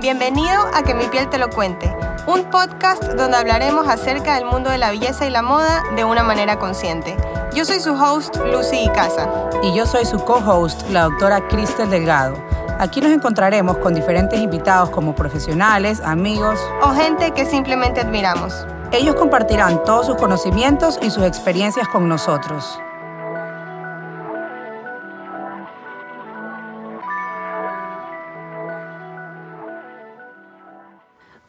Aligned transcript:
Bienvenido 0.00 0.62
a 0.72 0.82
Que 0.82 0.94
mi 0.94 1.04
piel 1.08 1.28
te 1.28 1.36
lo 1.36 1.50
cuente, 1.50 1.94
un 2.26 2.44
podcast 2.44 3.02
donde 3.02 3.36
hablaremos 3.36 3.86
acerca 3.86 4.36
del 4.36 4.46
mundo 4.46 4.70
de 4.70 4.78
la 4.78 4.90
belleza 4.90 5.26
y 5.26 5.30
la 5.30 5.42
moda 5.42 5.82
de 5.94 6.04
una 6.04 6.22
manera 6.22 6.58
consciente. 6.58 7.14
Yo 7.54 7.66
soy 7.66 7.80
su 7.80 7.92
host, 7.92 8.34
Lucy 8.36 8.84
Icaza. 8.84 9.28
Y 9.62 9.74
yo 9.74 9.84
soy 9.84 10.06
su 10.06 10.18
co-host, 10.24 10.88
la 10.88 11.02
doctora 11.02 11.46
Cristel 11.48 11.90
Delgado. 11.90 12.34
Aquí 12.78 13.02
nos 13.02 13.12
encontraremos 13.12 13.76
con 13.76 13.92
diferentes 13.92 14.40
invitados 14.40 14.88
como 14.88 15.14
profesionales, 15.14 16.00
amigos 16.02 16.58
o 16.80 16.94
gente 16.94 17.32
que 17.32 17.44
simplemente 17.44 18.00
admiramos. 18.00 18.54
Ellos 18.92 19.16
compartirán 19.16 19.84
todos 19.84 20.06
sus 20.06 20.16
conocimientos 20.16 20.98
y 21.02 21.10
sus 21.10 21.24
experiencias 21.24 21.88
con 21.88 22.08
nosotros. 22.08 22.80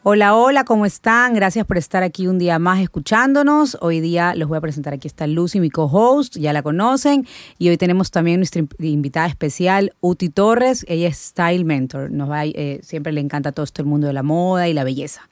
Hola, 0.04 0.34
hola, 0.34 0.64
¿cómo 0.64 0.84
están? 0.84 1.32
Gracias 1.32 1.64
por 1.64 1.78
estar 1.78 2.02
aquí 2.02 2.26
un 2.26 2.36
día 2.36 2.58
más 2.58 2.80
escuchándonos. 2.80 3.78
Hoy 3.80 4.00
día 4.00 4.34
los 4.34 4.48
voy 4.48 4.58
a 4.58 4.60
presentar. 4.60 4.92
Aquí 4.92 5.06
está 5.06 5.28
Lucy, 5.28 5.60
mi 5.60 5.70
co-host, 5.70 6.36
ya 6.38 6.52
la 6.52 6.60
conocen. 6.60 7.24
Y 7.56 7.68
hoy 7.68 7.76
tenemos 7.76 8.10
también 8.10 8.40
nuestra 8.40 8.64
invitada 8.80 9.28
especial, 9.28 9.92
Uti 10.00 10.28
Torres. 10.28 10.84
Ella 10.88 11.06
es 11.06 11.18
Style 11.18 11.64
Mentor. 11.64 12.10
Nos 12.10 12.28
va, 12.28 12.44
eh, 12.44 12.80
siempre 12.82 13.12
le 13.12 13.20
encanta 13.20 13.52
todo 13.52 13.62
este 13.62 13.84
mundo 13.84 14.08
de 14.08 14.12
la 14.12 14.24
moda 14.24 14.66
y 14.66 14.72
la 14.72 14.82
belleza. 14.82 15.28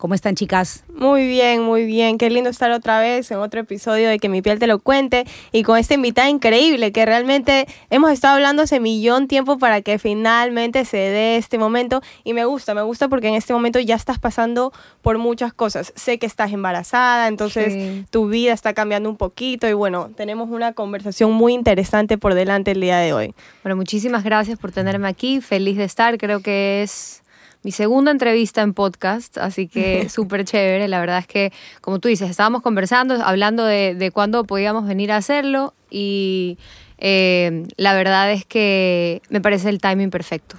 ¿Cómo 0.00 0.14
están, 0.14 0.34
chicas? 0.34 0.82
Muy 0.94 1.26
bien, 1.26 1.60
muy 1.60 1.84
bien. 1.84 2.16
Qué 2.16 2.30
lindo 2.30 2.48
estar 2.48 2.70
otra 2.70 3.00
vez 3.00 3.30
en 3.30 3.36
otro 3.36 3.60
episodio 3.60 4.08
de 4.08 4.18
Que 4.18 4.30
mi 4.30 4.40
piel 4.40 4.58
te 4.58 4.66
lo 4.66 4.78
cuente 4.78 5.26
y 5.52 5.62
con 5.62 5.76
esta 5.76 5.92
invitada 5.92 6.30
increíble 6.30 6.90
que 6.90 7.04
realmente 7.04 7.66
hemos 7.90 8.10
estado 8.10 8.36
hablando 8.36 8.62
hace 8.62 8.80
millón 8.80 9.28
tiempo 9.28 9.58
para 9.58 9.82
que 9.82 9.98
finalmente 9.98 10.86
se 10.86 10.96
dé 10.96 11.36
este 11.36 11.58
momento 11.58 12.00
y 12.24 12.32
me 12.32 12.46
gusta, 12.46 12.72
me 12.72 12.80
gusta 12.80 13.08
porque 13.08 13.28
en 13.28 13.34
este 13.34 13.52
momento 13.52 13.78
ya 13.78 13.94
estás 13.94 14.18
pasando 14.18 14.72
por 15.02 15.18
muchas 15.18 15.52
cosas. 15.52 15.92
Sé 15.96 16.18
que 16.18 16.24
estás 16.24 16.50
embarazada, 16.50 17.28
entonces 17.28 18.06
tu 18.08 18.26
vida 18.28 18.54
está 18.54 18.72
cambiando 18.72 19.10
un 19.10 19.18
poquito 19.18 19.68
y 19.68 19.74
bueno, 19.74 20.10
tenemos 20.16 20.48
una 20.48 20.72
conversación 20.72 21.32
muy 21.32 21.52
interesante 21.52 22.16
por 22.16 22.32
delante 22.32 22.70
el 22.70 22.80
día 22.80 22.96
de 23.00 23.12
hoy. 23.12 23.34
Bueno, 23.62 23.76
muchísimas 23.76 24.24
gracias 24.24 24.58
por 24.58 24.72
tenerme 24.72 25.08
aquí. 25.08 25.42
Feliz 25.42 25.76
de 25.76 25.84
estar. 25.84 26.16
Creo 26.16 26.40
que 26.40 26.82
es 26.82 27.19
mi 27.62 27.72
segunda 27.72 28.10
entrevista 28.10 28.62
en 28.62 28.74
podcast, 28.74 29.36
así 29.38 29.68
que 29.68 30.08
súper 30.10 30.44
chévere. 30.44 30.88
La 30.88 31.00
verdad 31.00 31.18
es 31.18 31.26
que, 31.26 31.52
como 31.80 31.98
tú 31.98 32.08
dices, 32.08 32.30
estábamos 32.30 32.62
conversando, 32.62 33.14
hablando 33.22 33.64
de, 33.64 33.94
de 33.94 34.10
cuándo 34.10 34.44
podíamos 34.44 34.86
venir 34.86 35.12
a 35.12 35.16
hacerlo 35.16 35.74
y 35.90 36.58
eh, 36.98 37.66
la 37.76 37.94
verdad 37.94 38.30
es 38.30 38.44
que 38.44 39.22
me 39.30 39.40
parece 39.40 39.70
el 39.70 39.80
timing 39.80 40.10
perfecto. 40.10 40.56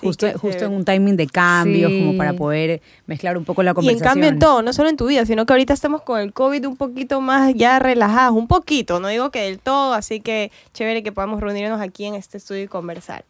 justo, 0.00 0.26
justo 0.38 0.64
en 0.64 0.72
un 0.72 0.84
timing 0.84 1.16
de 1.16 1.26
cambios, 1.26 1.90
como 1.90 2.16
para 2.16 2.34
poder 2.34 2.80
mezclar 3.06 3.36
un 3.36 3.44
poco 3.44 3.62
la 3.64 3.74
conversación. 3.74 3.98
Y 3.98 4.02
en 4.02 4.12
cambio 4.12 4.28
en 4.28 4.38
todo, 4.38 4.62
no 4.62 4.72
solo 4.72 4.88
en 4.88 4.96
tu 4.96 5.06
vida, 5.06 5.26
sino 5.26 5.44
que 5.44 5.52
ahorita 5.52 5.74
estamos 5.74 6.02
con 6.02 6.20
el 6.20 6.32
COVID 6.32 6.66
un 6.66 6.76
poquito 6.76 7.20
más 7.20 7.52
ya 7.54 7.80
relajados, 7.80 8.36
un 8.36 8.46
poquito, 8.46 9.00
no 9.00 9.08
digo 9.08 9.30
que 9.30 9.40
del 9.40 9.58
todo, 9.58 9.92
así 9.92 10.20
que 10.20 10.52
chévere 10.72 11.02
que 11.02 11.10
podamos 11.12 11.40
reunirnos 11.40 11.80
aquí 11.80 12.04
en 12.04 12.14
este 12.14 12.38
estudio 12.38 12.62
y 12.62 12.68
conversar. 12.68 13.24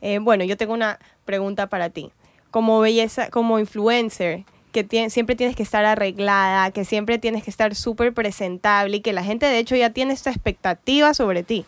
Eh, 0.00 0.18
bueno, 0.18 0.44
yo 0.44 0.56
tengo 0.56 0.72
una 0.72 0.98
pregunta 1.24 1.68
para 1.68 1.90
ti 1.90 2.10
como 2.52 2.78
belleza, 2.78 3.30
como 3.30 3.58
influencer, 3.58 4.44
que 4.70 4.86
siempre 5.10 5.34
tienes 5.34 5.56
que 5.56 5.64
estar 5.64 5.84
arreglada, 5.84 6.70
que 6.70 6.84
siempre 6.84 7.18
tienes 7.18 7.42
que 7.42 7.50
estar 7.50 7.74
súper 7.74 8.14
presentable 8.14 8.98
y 8.98 9.00
que 9.00 9.12
la 9.12 9.24
gente 9.24 9.46
de 9.46 9.58
hecho 9.58 9.74
ya 9.74 9.90
tiene 9.90 10.12
esta 10.12 10.30
expectativa 10.30 11.14
sobre 11.14 11.42
ti. 11.42 11.64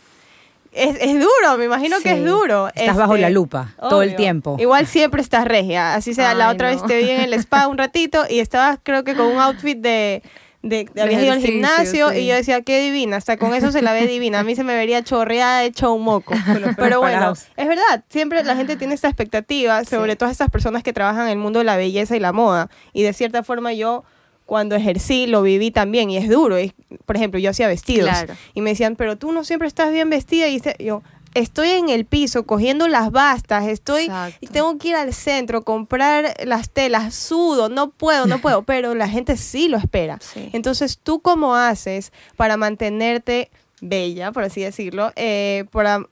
Es, 0.72 0.98
duro, 1.14 1.56
me 1.56 1.66
imagino 1.66 1.96
que 2.02 2.12
es 2.12 2.24
duro. 2.24 2.68
Estás 2.74 2.96
bajo 2.96 3.16
la 3.16 3.28
este, 3.28 3.34
lupa 3.34 3.74
todo 3.78 4.02
el 4.02 4.16
tiempo. 4.16 4.56
Igual 4.58 4.86
siempre 4.86 5.22
estás 5.22 5.44
regia. 5.44 5.94
Así 5.94 6.14
sea, 6.14 6.34
la 6.34 6.50
otra 6.50 6.70
vez 6.70 6.84
te 6.84 6.98
vi 6.98 7.10
en 7.10 7.20
el 7.20 7.32
spa 7.34 7.66
un 7.68 7.78
ratito 7.78 8.24
y 8.28 8.40
estabas 8.40 8.78
creo 8.82 9.04
que 9.04 9.14
con 9.14 9.26
un 9.26 9.38
outfit 9.38 9.78
de 9.78 10.22
de, 10.64 10.88
habías 11.00 11.22
ido 11.22 11.32
al 11.32 11.40
gimnasio 11.40 12.12
y 12.14 12.26
yo 12.26 12.34
decía, 12.34 12.62
qué 12.62 12.80
divina, 12.80 13.16
hasta 13.16 13.36
con 13.36 13.54
eso 13.54 13.70
se 13.70 13.82
la 13.82 13.92
ve 13.92 14.06
divina. 14.08 14.40
A 14.40 14.44
mí 14.44 14.56
se 14.56 14.64
me 14.64 14.74
vería 14.74 15.04
chorreada, 15.04 15.62
hecho 15.62 15.92
un 15.92 16.02
moco. 16.02 16.34
Pero 16.76 17.00
bueno, 17.00 17.32
es 17.32 17.68
verdad, 17.68 18.04
siempre 18.08 18.42
la 18.42 18.56
gente 18.56 18.76
tiene 18.76 18.94
esta 18.94 19.08
expectativa 19.08 19.84
sobre 19.84 20.16
todas 20.16 20.32
estas 20.32 20.50
personas 20.50 20.82
que 20.82 20.92
trabajan 20.92 21.26
en 21.26 21.32
el 21.32 21.38
mundo 21.38 21.58
de 21.58 21.66
la 21.66 21.76
belleza 21.76 22.16
y 22.16 22.20
la 22.20 22.32
moda. 22.32 22.70
Y 22.92 23.02
de 23.02 23.12
cierta 23.12 23.42
forma 23.42 23.72
yo 23.74 24.04
cuando 24.46 24.74
ejercí 24.76 25.26
lo 25.26 25.42
viví 25.42 25.70
también 25.70 26.10
y 26.10 26.16
es 26.16 26.28
duro. 26.28 26.56
por 27.04 27.16
ejemplo, 27.16 27.38
yo 27.38 27.50
hacía 27.50 27.68
vestidos 27.68 28.10
y 28.54 28.60
me 28.60 28.70
decían, 28.70 28.96
pero 28.96 29.16
tú 29.16 29.32
no 29.32 29.44
siempre 29.44 29.68
estás 29.68 29.92
bien 29.92 30.08
vestida. 30.10 30.48
Y 30.48 30.62
yo, 30.78 31.02
estoy 31.34 31.70
en 31.70 31.88
el 31.88 32.06
piso 32.06 32.46
cogiendo 32.46 32.88
las 32.88 33.10
bastas, 33.10 33.66
estoy 33.66 34.10
y 34.40 34.46
tengo 34.46 34.78
que 34.78 34.88
ir 34.88 34.96
al 34.96 35.12
centro, 35.12 35.62
comprar 35.62 36.34
las 36.44 36.70
telas, 36.70 37.14
sudo, 37.14 37.68
no 37.68 37.90
puedo, 37.90 38.26
no 38.26 38.40
puedo, 38.40 38.62
pero 38.66 38.94
la 38.94 39.08
gente 39.08 39.36
sí 39.36 39.68
lo 39.68 39.76
espera. 39.76 40.18
Entonces, 40.52 40.98
¿tú 41.02 41.20
cómo 41.20 41.54
haces 41.54 42.12
para 42.36 42.56
mantenerte 42.56 43.50
bella, 43.80 44.32
por 44.32 44.44
así 44.44 44.62
decirlo. 44.62 45.12
Eh, 45.16 45.64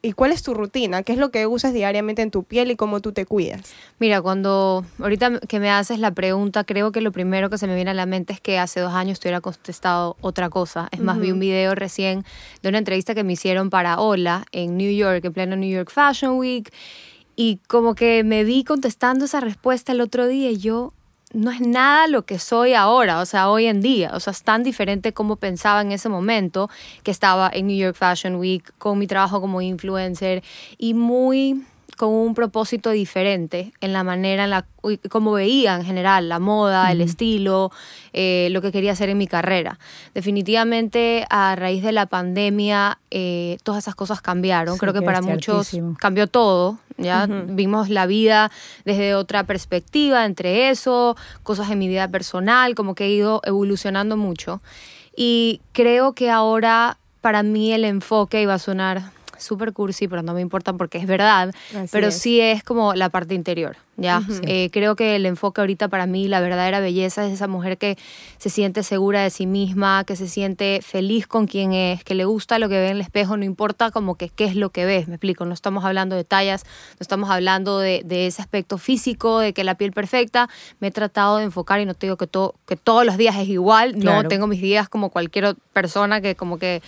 ¿Y 0.02 0.12
cuál 0.12 0.32
es 0.32 0.42
tu 0.42 0.54
rutina? 0.54 1.02
¿Qué 1.02 1.12
es 1.12 1.18
lo 1.18 1.30
que 1.30 1.46
usas 1.46 1.72
diariamente 1.72 2.22
en 2.22 2.30
tu 2.30 2.44
piel 2.44 2.70
y 2.70 2.76
cómo 2.76 3.00
tú 3.00 3.12
te 3.12 3.26
cuidas? 3.26 3.72
Mira, 3.98 4.20
cuando 4.20 4.84
ahorita 4.98 5.40
que 5.40 5.60
me 5.60 5.70
haces 5.70 5.98
la 5.98 6.10
pregunta, 6.12 6.64
creo 6.64 6.92
que 6.92 7.00
lo 7.00 7.12
primero 7.12 7.50
que 7.50 7.58
se 7.58 7.66
me 7.66 7.74
viene 7.74 7.90
a 7.90 7.94
la 7.94 8.06
mente 8.06 8.32
es 8.32 8.40
que 8.40 8.58
hace 8.58 8.80
dos 8.80 8.92
años 8.92 9.20
te 9.20 9.28
hubiera 9.28 9.40
contestado 9.40 10.16
otra 10.20 10.50
cosa. 10.50 10.88
Es 10.92 11.00
más, 11.00 11.18
vi 11.18 11.30
un 11.30 11.40
video 11.40 11.74
recién 11.74 12.24
de 12.62 12.68
una 12.68 12.78
entrevista 12.78 13.14
que 13.14 13.24
me 13.24 13.34
hicieron 13.34 13.70
para 13.70 14.00
Hola 14.00 14.44
en 14.52 14.76
New 14.76 14.92
York, 14.92 15.24
en 15.24 15.32
pleno 15.32 15.56
New 15.56 15.70
York 15.70 15.90
Fashion 15.90 16.36
Week. 16.38 16.72
Y 17.34 17.60
como 17.66 17.94
que 17.94 18.24
me 18.24 18.44
vi 18.44 18.62
contestando 18.64 19.24
esa 19.24 19.40
respuesta 19.40 19.92
el 19.92 20.00
otro 20.00 20.26
día 20.26 20.50
y 20.50 20.58
yo 20.58 20.92
no 21.32 21.50
es 21.50 21.60
nada 21.60 22.06
lo 22.06 22.22
que 22.22 22.38
soy 22.38 22.74
ahora, 22.74 23.20
o 23.20 23.26
sea, 23.26 23.50
hoy 23.50 23.66
en 23.66 23.80
día. 23.80 24.10
O 24.14 24.20
sea, 24.20 24.32
es 24.32 24.42
tan 24.42 24.62
diferente 24.62 25.12
como 25.12 25.36
pensaba 25.36 25.80
en 25.80 25.92
ese 25.92 26.08
momento 26.08 26.68
que 27.02 27.10
estaba 27.10 27.50
en 27.52 27.66
New 27.66 27.76
York 27.76 27.96
Fashion 27.96 28.36
Week 28.36 28.72
con 28.78 28.98
mi 28.98 29.06
trabajo 29.06 29.40
como 29.40 29.60
influencer 29.62 30.42
y 30.78 30.94
muy 30.94 31.64
con 32.02 32.14
un 32.14 32.34
propósito 32.34 32.90
diferente 32.90 33.72
en 33.80 33.92
la 33.92 34.02
manera 34.02 34.42
en 34.42 34.50
la 34.50 34.66
como 35.08 35.30
veía 35.30 35.76
en 35.76 35.84
general 35.84 36.28
la 36.28 36.40
moda, 36.40 36.90
el 36.90 37.00
estilo, 37.00 37.70
eh, 38.12 38.48
lo 38.50 38.60
que 38.60 38.72
quería 38.72 38.90
hacer 38.90 39.08
en 39.08 39.18
mi 39.18 39.28
carrera. 39.28 39.78
Definitivamente 40.12 41.24
a 41.30 41.54
raíz 41.54 41.80
de 41.84 41.92
la 41.92 42.06
pandemia 42.06 42.98
eh, 43.12 43.56
todas 43.62 43.84
esas 43.84 43.94
cosas 43.94 44.20
cambiaron. 44.20 44.78
Creo 44.78 44.92
que 44.92 45.02
para 45.02 45.22
muchos 45.22 45.70
cambió 46.00 46.26
todo. 46.26 46.80
Ya 46.98 47.28
vimos 47.28 47.88
la 47.88 48.06
vida 48.06 48.50
desde 48.84 49.14
otra 49.14 49.44
perspectiva, 49.44 50.24
entre 50.24 50.70
eso, 50.70 51.16
cosas 51.44 51.70
en 51.70 51.78
mi 51.78 51.86
vida 51.86 52.08
personal, 52.08 52.74
como 52.74 52.96
que 52.96 53.04
he 53.04 53.10
ido 53.10 53.42
evolucionando 53.44 54.16
mucho. 54.16 54.60
Y 55.14 55.60
creo 55.70 56.14
que 56.14 56.32
ahora 56.32 56.98
para 57.20 57.44
mí 57.44 57.72
el 57.72 57.84
enfoque 57.84 58.42
iba 58.42 58.54
a 58.54 58.58
sonar 58.58 59.12
súper 59.42 59.72
cursi, 59.72 60.08
pero 60.08 60.22
no 60.22 60.34
me 60.34 60.40
importa 60.40 60.72
porque 60.72 60.98
es 60.98 61.06
verdad, 61.06 61.54
pero 61.90 62.10
sí 62.10 62.40
es 62.40 62.62
como 62.62 62.94
la 62.94 63.08
parte 63.10 63.34
interior, 63.34 63.76
¿ya? 64.02 64.22
Eh, 64.42 64.70
creo 64.72 64.96
que 64.96 65.16
el 65.16 65.26
enfoque 65.26 65.60
ahorita 65.60 65.88
para 65.88 66.06
mí, 66.06 66.28
la 66.28 66.40
verdadera 66.40 66.80
belleza 66.80 67.26
es 67.26 67.32
esa 67.32 67.46
mujer 67.46 67.78
que 67.78 67.96
se 68.38 68.50
siente 68.50 68.82
segura 68.82 69.22
de 69.22 69.30
sí 69.30 69.46
misma, 69.46 70.04
que 70.04 70.16
se 70.16 70.28
siente 70.28 70.80
feliz 70.82 71.26
con 71.26 71.46
quien 71.46 71.72
es, 71.72 72.04
que 72.04 72.14
le 72.14 72.24
gusta 72.24 72.58
lo 72.58 72.68
que 72.68 72.76
ve 72.76 72.88
en 72.88 72.96
el 72.96 73.00
espejo, 73.00 73.36
no 73.36 73.44
importa 73.44 73.90
como 73.90 74.16
que 74.16 74.28
qué 74.28 74.44
es 74.44 74.56
lo 74.56 74.70
que 74.70 74.84
ves, 74.84 75.08
me 75.08 75.14
explico, 75.14 75.44
no 75.44 75.54
estamos 75.54 75.84
hablando 75.84 76.16
de 76.16 76.24
tallas, 76.24 76.64
no 76.64 76.98
estamos 77.00 77.30
hablando 77.30 77.78
de, 77.78 78.02
ese 78.26 78.42
aspecto 78.42 78.78
físico, 78.78 79.38
de 79.38 79.52
que 79.52 79.64
la 79.64 79.76
piel 79.76 79.92
perfecta, 79.92 80.48
me 80.80 80.88
he 80.88 80.90
tratado 80.90 81.38
de 81.38 81.44
enfocar 81.44 81.80
y 81.80 81.86
no 81.86 81.94
te 81.94 82.06
digo 82.06 82.16
que, 82.16 82.26
todo, 82.26 82.54
que 82.66 82.76
todos 82.76 83.06
los 83.06 83.16
días 83.16 83.36
es 83.36 83.48
igual, 83.48 83.98
no 83.98 84.24
tengo 84.28 84.46
mis 84.46 84.60
días 84.60 84.88
como 84.88 85.10
cualquier 85.10 85.56
persona 85.72 86.20
que 86.20 86.34
como 86.34 86.58
que 86.58 86.82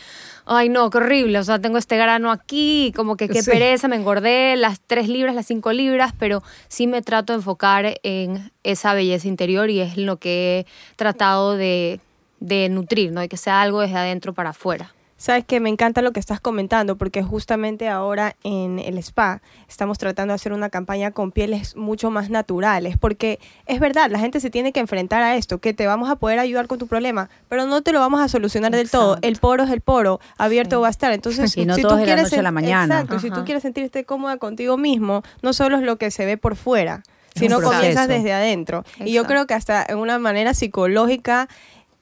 ay 0.47 0.69
no, 0.69 0.91
qué 0.91 0.99
horrible, 0.99 1.39
o 1.39 1.45
sea, 1.45 1.59
tengo 1.59 1.79
este 1.79 1.97
grano 1.97 2.31
aquí, 2.31 2.93
como 2.95 3.17
que 3.17 3.29
qué 3.29 3.43
pereza, 3.43 3.89
me 3.89 3.97
engordé 3.97 4.57
las 4.57 4.81
tres 4.81 5.09
libras, 5.09 5.35
las 5.35 5.47
cinco 5.47 5.73
libras, 5.73 6.13
pero 6.19 6.43
sí 6.69 6.87
me 6.87 7.03
trato 7.05 7.33
de 7.33 7.39
enfocar 7.39 8.01
en 8.03 8.51
esa 8.63 8.95
belleza 8.95 9.29
interior 9.29 9.71
y 9.71 9.81
es 9.81 9.97
lo 9.97 10.19
que 10.19 10.61
he 10.61 10.97
tratado 10.97 11.57
de, 11.57 12.01
de 12.41 12.69
nutrir, 12.69 13.13
¿no? 13.13 13.21
De 13.21 13.29
que 13.29 13.37
sea 13.37 13.63
algo 13.63 13.81
desde 13.81 13.97
adentro 13.97 14.33
para 14.33 14.51
afuera. 14.51 14.95
Sabes 15.25 15.47
que 15.47 15.59
me 15.59 15.71
encanta 15.71 16.03
lo 16.03 16.13
que 16.13 16.21
estás 16.21 16.39
comentando 16.39 16.99
porque 16.99 17.23
justamente 17.23 17.89
ahora 17.89 18.37
en 18.45 18.79
el 18.79 18.99
spa 18.99 19.41
estamos 19.67 19.97
tratando 19.97 20.33
de 20.33 20.35
hacer 20.35 20.53
una 20.53 20.69
campaña 20.69 21.13
con 21.13 21.33
pieles 21.33 21.77
mucho 21.77 22.11
más 22.11 22.29
naturales 22.29 22.99
porque 22.99 23.41
es 23.65 23.81
verdad, 23.81 24.11
la 24.11 24.19
gente 24.19 24.39
se 24.39 24.51
tiene 24.51 24.71
que 24.71 24.81
enfrentar 24.81 25.23
a 25.23 25.37
esto, 25.37 25.57
que 25.61 25.73
te 25.73 25.87
vamos 25.87 26.11
a 26.11 26.17
poder 26.17 26.41
ayudar 26.41 26.67
con 26.67 26.79
tu 26.79 26.89
problema, 26.89 27.31
pero 27.49 27.65
no 27.65 27.81
te 27.81 27.93
lo 27.93 28.01
vamos 28.01 28.21
a 28.21 28.29
solucionar 28.29 28.73
del 28.73 28.91
todo. 28.91 29.17
El 29.23 29.37
poro 29.37 29.63
es 29.63 29.71
el 29.71 29.81
poro, 29.81 30.21
abierto 30.37 30.83
va 30.83 30.89
a 30.89 30.91
estar. 30.91 31.11
Entonces, 31.11 31.53
si 31.53 31.65
tú 31.65 31.89
quieres 32.05 32.31
la 32.31 32.51
mañana. 32.51 33.01
Exacto, 33.01 33.19
si 33.19 33.31
tú 33.31 33.47
quieres 33.47 33.63
sentirte 33.63 34.05
cómoda 34.05 34.37
contigo 34.37 34.77
mismo, 34.77 35.23
no 35.41 35.55
solo 35.55 35.79
es 35.79 35.85
lo 35.85 35.97
que 35.97 36.11
se 36.11 36.27
ve 36.27 36.37
por 36.37 36.55
fuera, 36.55 37.03
sino 37.35 37.63
comienzas 37.63 38.09
desde 38.09 38.35
adentro. 38.35 38.85
Y 39.01 39.15
yo 39.15 39.25
creo 39.25 39.47
que 39.47 39.55
hasta 39.55 39.87
en 39.89 39.97
una 39.97 40.19
manera 40.19 40.53
psicológica 40.53 41.49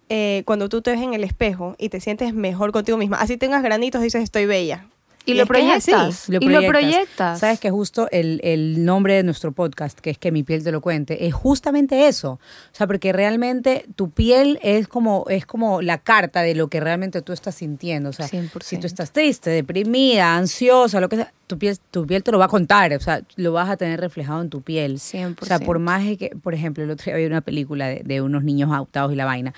eh, 0.09 0.43
cuando 0.45 0.69
tú 0.69 0.83
te 0.83 0.91
ves 0.91 1.01
en 1.01 1.15
el 1.15 1.25
espejo 1.25 1.75
y 1.79 1.89
te 1.89 2.01
sientes 2.01 2.35
mejor 2.35 2.73
contigo 2.73 2.99
misma, 2.99 3.19
así 3.19 3.37
tengas 3.37 3.63
granitos, 3.63 4.03
dices 4.03 4.23
estoy 4.23 4.47
bella. 4.47 4.87
Y, 5.25 5.35
lo 5.35 5.47
proyectas. 5.47 6.29
y 6.29 6.49
lo 6.49 6.67
proyectas. 6.67 7.41
Sabes 7.41 7.61
que 7.61 7.71
justo 7.71 8.09
el, 8.11 8.41
el, 8.43 8.85
nombre 8.85 9.15
de 9.15 9.23
nuestro 9.23 9.53
podcast, 9.53 9.99
que 10.01 10.11
es 10.11 10.19
que 10.19 10.33
mi 10.33 10.43
piel 10.43 10.65
te 10.65 10.73
lo 10.73 10.81
cuente, 10.81 11.27
es 11.27 11.35
justamente 11.35 12.09
eso. 12.09 12.33
O 12.33 12.41
sea, 12.75 12.87
porque 12.87 13.13
realmente 13.13 13.87
tu 13.95 14.11
piel 14.11 14.59
es 14.63 14.89
como, 14.89 15.25
es 15.29 15.47
como 15.47 15.81
la 15.81 15.99
carta 15.99 16.43
de 16.43 16.55
lo 16.55 16.69
que 16.69 16.81
realmente 16.81 17.23
tú 17.23 17.33
estás 17.33 17.55
sintiendo. 17.55 18.11
O 18.11 18.13
sea, 18.13 18.29
si 18.29 18.79
tú 18.79 18.87
estás 18.87 19.13
triste, 19.13 19.51
deprimida, 19.51 20.37
ansiosa, 20.37 21.01
lo 21.01 21.09
que 21.09 21.17
sea, 21.17 21.33
tu 21.47 21.59
piel, 21.59 21.79
tu 21.91 22.07
piel 22.07 22.23
te 22.23 22.33
lo 22.33 22.39
va 22.39 22.47
a 22.47 22.49
contar. 22.49 22.93
O 22.93 23.01
sea, 23.01 23.23
lo 23.37 23.53
vas 23.53 23.71
a 23.71 23.77
tener 23.77 24.01
reflejado 24.01 24.43
en 24.43 24.51
tu 24.51 24.63
piel. 24.63 24.95
100%. 24.99 25.37
O 25.41 25.47
sea, 25.47 25.61
por 25.61 25.79
más 25.79 26.03
que, 26.17 26.35
por 26.43 26.55
ejemplo, 26.55 26.83
el 26.83 26.91
otro 26.91 27.05
día 27.05 27.15
había 27.15 27.29
una 27.29 27.43
película 27.43 27.87
de, 27.87 28.03
de 28.05 28.21
unos 28.23 28.43
niños 28.43 28.73
adoptados 28.73 29.13
y 29.13 29.17
la 29.17 29.25
vaina. 29.25 29.55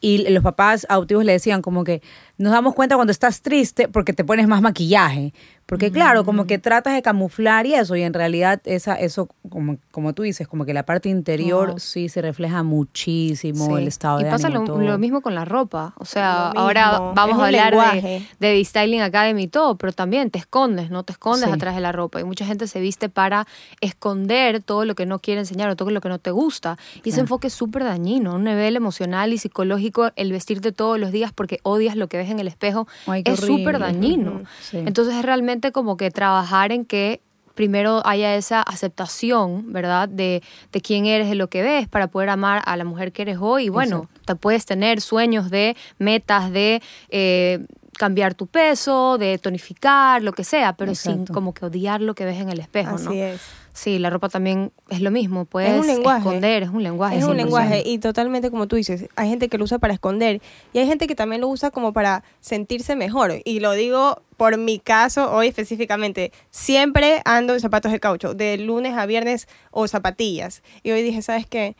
Y 0.00 0.28
los 0.28 0.42
papás 0.42 0.86
adoptivos 0.88 1.24
le 1.24 1.32
decían 1.32 1.62
como 1.62 1.84
que 1.84 2.02
nos 2.38 2.52
damos 2.52 2.74
cuenta 2.74 2.96
cuando 2.96 3.12
estás 3.12 3.42
triste 3.42 3.88
porque 3.88 4.12
te 4.12 4.24
pones 4.24 4.46
más 4.48 4.60
maquillaje. 4.60 5.32
Porque 5.66 5.90
claro, 5.90 6.24
como 6.24 6.46
que 6.46 6.60
tratas 6.60 6.94
de 6.94 7.02
camuflar 7.02 7.66
y 7.66 7.74
eso, 7.74 7.96
y 7.96 8.02
en 8.02 8.14
realidad 8.14 8.62
esa, 8.66 8.94
eso, 8.94 9.28
como, 9.48 9.78
como 9.90 10.12
tú 10.12 10.22
dices, 10.22 10.46
como 10.46 10.64
que 10.64 10.72
la 10.72 10.84
parte 10.84 11.08
interior 11.08 11.80
sí 11.80 12.08
se 12.08 12.22
refleja 12.22 12.62
muchísimo 12.62 13.76
el 13.76 13.88
estado 13.88 14.18
de 14.18 14.28
ánimo. 14.28 14.36
Pasa 14.36 14.48
lo, 14.48 14.98
mismo 14.98 15.22
con 15.22 15.34
la 15.34 15.44
ropa. 15.44 15.92
O 15.98 16.04
sea, 16.04 16.50
ahora 16.50 17.10
vamos 17.16 17.40
a 17.40 17.46
hablar 17.46 17.74
de, 17.74 18.22
de 18.38 18.64
Styling 18.64 19.00
Academy 19.00 19.42
y 19.42 19.48
todo, 19.48 19.76
pero 19.76 19.92
también 19.92 20.30
te 20.30 20.38
escondes, 20.38 20.90
¿no? 20.90 21.02
Te 21.02 21.14
escondes 21.14 21.50
atrás 21.50 21.74
de 21.74 21.80
la 21.80 21.90
ropa. 21.90 22.20
Y 22.20 22.24
mucha 22.24 22.46
gente 22.46 22.68
se 22.68 22.78
viste 22.78 23.08
para 23.08 23.48
esconder 23.80 24.62
todo 24.62 24.84
lo 24.84 24.94
que 24.94 25.04
no 25.04 25.18
quiere 25.18 25.40
enseñar 25.40 25.68
o 25.68 25.74
todo 25.74 25.90
lo 25.90 26.00
que 26.00 26.08
no 26.08 26.20
te 26.20 26.30
gusta. 26.30 26.78
Y 27.02 27.08
ese 27.08 27.18
enfoque 27.18 27.48
es 27.48 27.54
súper 27.54 27.82
dañino, 27.82 28.36
un 28.36 28.44
nivel 28.44 28.76
emocional 28.76 29.32
y 29.32 29.38
psicológico, 29.38 30.12
el 30.14 30.30
vestirte 30.30 30.70
todos 30.70 31.00
los 31.00 31.10
días 31.10 31.32
porque 31.32 31.58
odias 31.64 31.96
lo 31.96 32.06
que 32.06 32.18
ves 32.18 32.25
en 32.30 32.40
el 32.40 32.48
espejo 32.48 32.86
es 33.24 33.40
súper 33.40 33.78
dañino. 33.78 34.42
Entonces 34.72 35.14
es 35.14 35.24
realmente 35.24 35.72
como 35.72 35.96
que 35.96 36.10
trabajar 36.10 36.72
en 36.72 36.84
que 36.84 37.20
primero 37.56 38.02
haya 38.06 38.36
esa 38.36 38.62
aceptación, 38.62 39.72
¿verdad? 39.72 40.08
De, 40.08 40.42
de, 40.70 40.80
quién 40.80 41.06
eres, 41.06 41.28
de 41.28 41.34
lo 41.34 41.48
que 41.48 41.62
ves, 41.62 41.88
para 41.88 42.06
poder 42.06 42.28
amar 42.28 42.62
a 42.66 42.76
la 42.76 42.84
mujer 42.84 43.12
que 43.12 43.22
eres 43.22 43.38
hoy. 43.40 43.64
Y 43.64 43.68
bueno, 43.70 44.08
te 44.26 44.36
puedes 44.36 44.66
tener 44.66 45.00
sueños 45.00 45.50
de 45.50 45.74
metas, 45.98 46.52
de 46.52 46.82
eh, 47.08 47.64
cambiar 47.96 48.34
tu 48.34 48.46
peso, 48.46 49.16
de 49.18 49.38
tonificar, 49.38 50.22
lo 50.22 50.32
que 50.32 50.44
sea, 50.44 50.74
pero 50.74 50.94
sin 50.94 51.26
como 51.26 51.54
que 51.54 51.64
odiar 51.64 52.00
lo 52.00 52.14
que 52.14 52.24
ves 52.24 52.40
en 52.40 52.50
el 52.50 52.60
espejo, 52.60 52.96
Así 52.96 53.20
es. 53.20 53.40
Sí, 53.76 53.98
la 53.98 54.08
ropa 54.08 54.30
también 54.30 54.72
es 54.88 55.02
lo 55.02 55.10
mismo, 55.10 55.44
puedes 55.44 55.70
es 55.74 55.78
un 55.78 55.86
lenguaje. 55.86 56.20
esconder, 56.20 56.62
es 56.62 56.70
un 56.70 56.82
lenguaje. 56.82 57.18
Es 57.18 57.24
un 57.24 57.36
lenguaje 57.36 57.82
y 57.84 57.98
totalmente 57.98 58.50
como 58.50 58.66
tú 58.66 58.76
dices, 58.76 59.06
hay 59.16 59.28
gente 59.28 59.50
que 59.50 59.58
lo 59.58 59.64
usa 59.64 59.78
para 59.78 59.92
esconder 59.92 60.40
y 60.72 60.78
hay 60.78 60.86
gente 60.86 61.06
que 61.06 61.14
también 61.14 61.42
lo 61.42 61.48
usa 61.48 61.70
como 61.70 61.92
para 61.92 62.24
sentirse 62.40 62.96
mejor. 62.96 63.34
Y 63.44 63.60
lo 63.60 63.72
digo 63.72 64.22
por 64.38 64.56
mi 64.56 64.78
caso 64.78 65.30
hoy 65.30 65.48
específicamente, 65.48 66.32
siempre 66.48 67.20
ando 67.26 67.52
en 67.52 67.60
zapatos 67.60 67.92
de 67.92 68.00
caucho, 68.00 68.32
de 68.32 68.56
lunes 68.56 68.96
a 68.96 69.04
viernes 69.04 69.46
o 69.72 69.86
zapatillas. 69.86 70.62
Y 70.82 70.92
hoy 70.92 71.02
dije, 71.02 71.20
¿sabes 71.20 71.46
qué? 71.46 71.76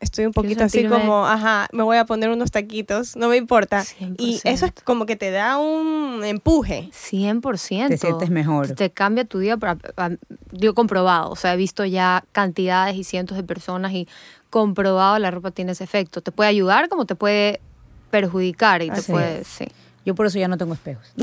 Estoy 0.00 0.26
un 0.26 0.32
poquito 0.32 0.64
así 0.64 0.86
como, 0.86 1.26
ajá, 1.26 1.68
me 1.72 1.82
voy 1.82 1.96
a 1.96 2.04
poner 2.04 2.30
unos 2.30 2.50
taquitos, 2.50 3.16
no 3.16 3.28
me 3.28 3.36
importa. 3.36 3.84
Y 4.18 4.40
eso 4.44 4.66
es 4.66 4.72
como 4.84 5.06
que 5.06 5.16
te 5.16 5.30
da 5.30 5.58
un 5.58 6.24
empuje. 6.24 6.90
100%. 6.92 7.88
Te 7.88 7.98
sientes 7.98 8.30
mejor. 8.30 8.74
Te 8.74 8.90
cambia 8.90 9.24
tu 9.24 9.38
día, 9.38 9.56
para, 9.56 9.78
digo 10.52 10.74
comprobado, 10.74 11.30
o 11.30 11.36
sea, 11.36 11.54
he 11.54 11.56
visto 11.56 11.84
ya 11.84 12.24
cantidades 12.32 12.96
y 12.96 13.04
cientos 13.04 13.36
de 13.36 13.42
personas 13.42 13.92
y 13.92 14.08
comprobado 14.50 15.18
la 15.18 15.30
ropa 15.30 15.50
tiene 15.50 15.72
ese 15.72 15.84
efecto. 15.84 16.20
Te 16.20 16.32
puede 16.32 16.50
ayudar 16.50 16.88
como 16.88 17.04
te 17.04 17.14
puede 17.14 17.60
perjudicar 18.10 18.82
y 18.82 18.90
te 18.90 19.02
puede, 19.02 19.44
sí. 19.44 19.66
Yo 20.08 20.14
por 20.14 20.24
eso 20.24 20.38
ya 20.38 20.48
no 20.48 20.56
tengo 20.56 20.72
espejos. 20.72 21.04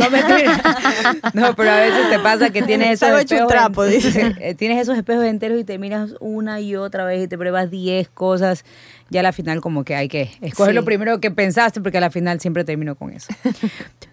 No, 1.33 1.47
no, 1.47 1.55
pero 1.55 1.71
a 1.71 1.77
veces 1.77 2.07
te 2.11 2.19
pasa 2.19 2.51
que 2.51 2.61
tienes 2.61 3.01
esos 3.01 3.19
espejos. 3.19 3.47
trapo, 3.47 3.83
dice. 3.83 4.35
Eh, 4.39 4.53
tienes 4.53 4.79
esos 4.79 4.95
espejos 4.95 5.25
enteros 5.25 5.59
y 5.59 5.63
te 5.63 5.79
miras 5.79 6.13
una 6.19 6.59
y 6.59 6.75
otra 6.75 7.03
vez 7.03 7.23
y 7.23 7.27
te 7.27 7.35
pruebas 7.35 7.71
10 7.71 8.09
cosas. 8.09 8.63
Ya 9.09 9.21
a 9.21 9.23
la 9.23 9.33
final 9.33 9.59
como 9.59 9.83
que 9.83 9.95
hay 9.95 10.07
que 10.07 10.29
escoger 10.41 10.75
lo 10.75 10.85
primero 10.85 11.19
que 11.19 11.31
pensaste 11.31 11.81
porque 11.81 11.97
a 11.97 12.01
la 12.01 12.11
final 12.11 12.39
siempre 12.39 12.63
termino 12.63 12.93
con 12.93 13.11
eso. 13.11 13.33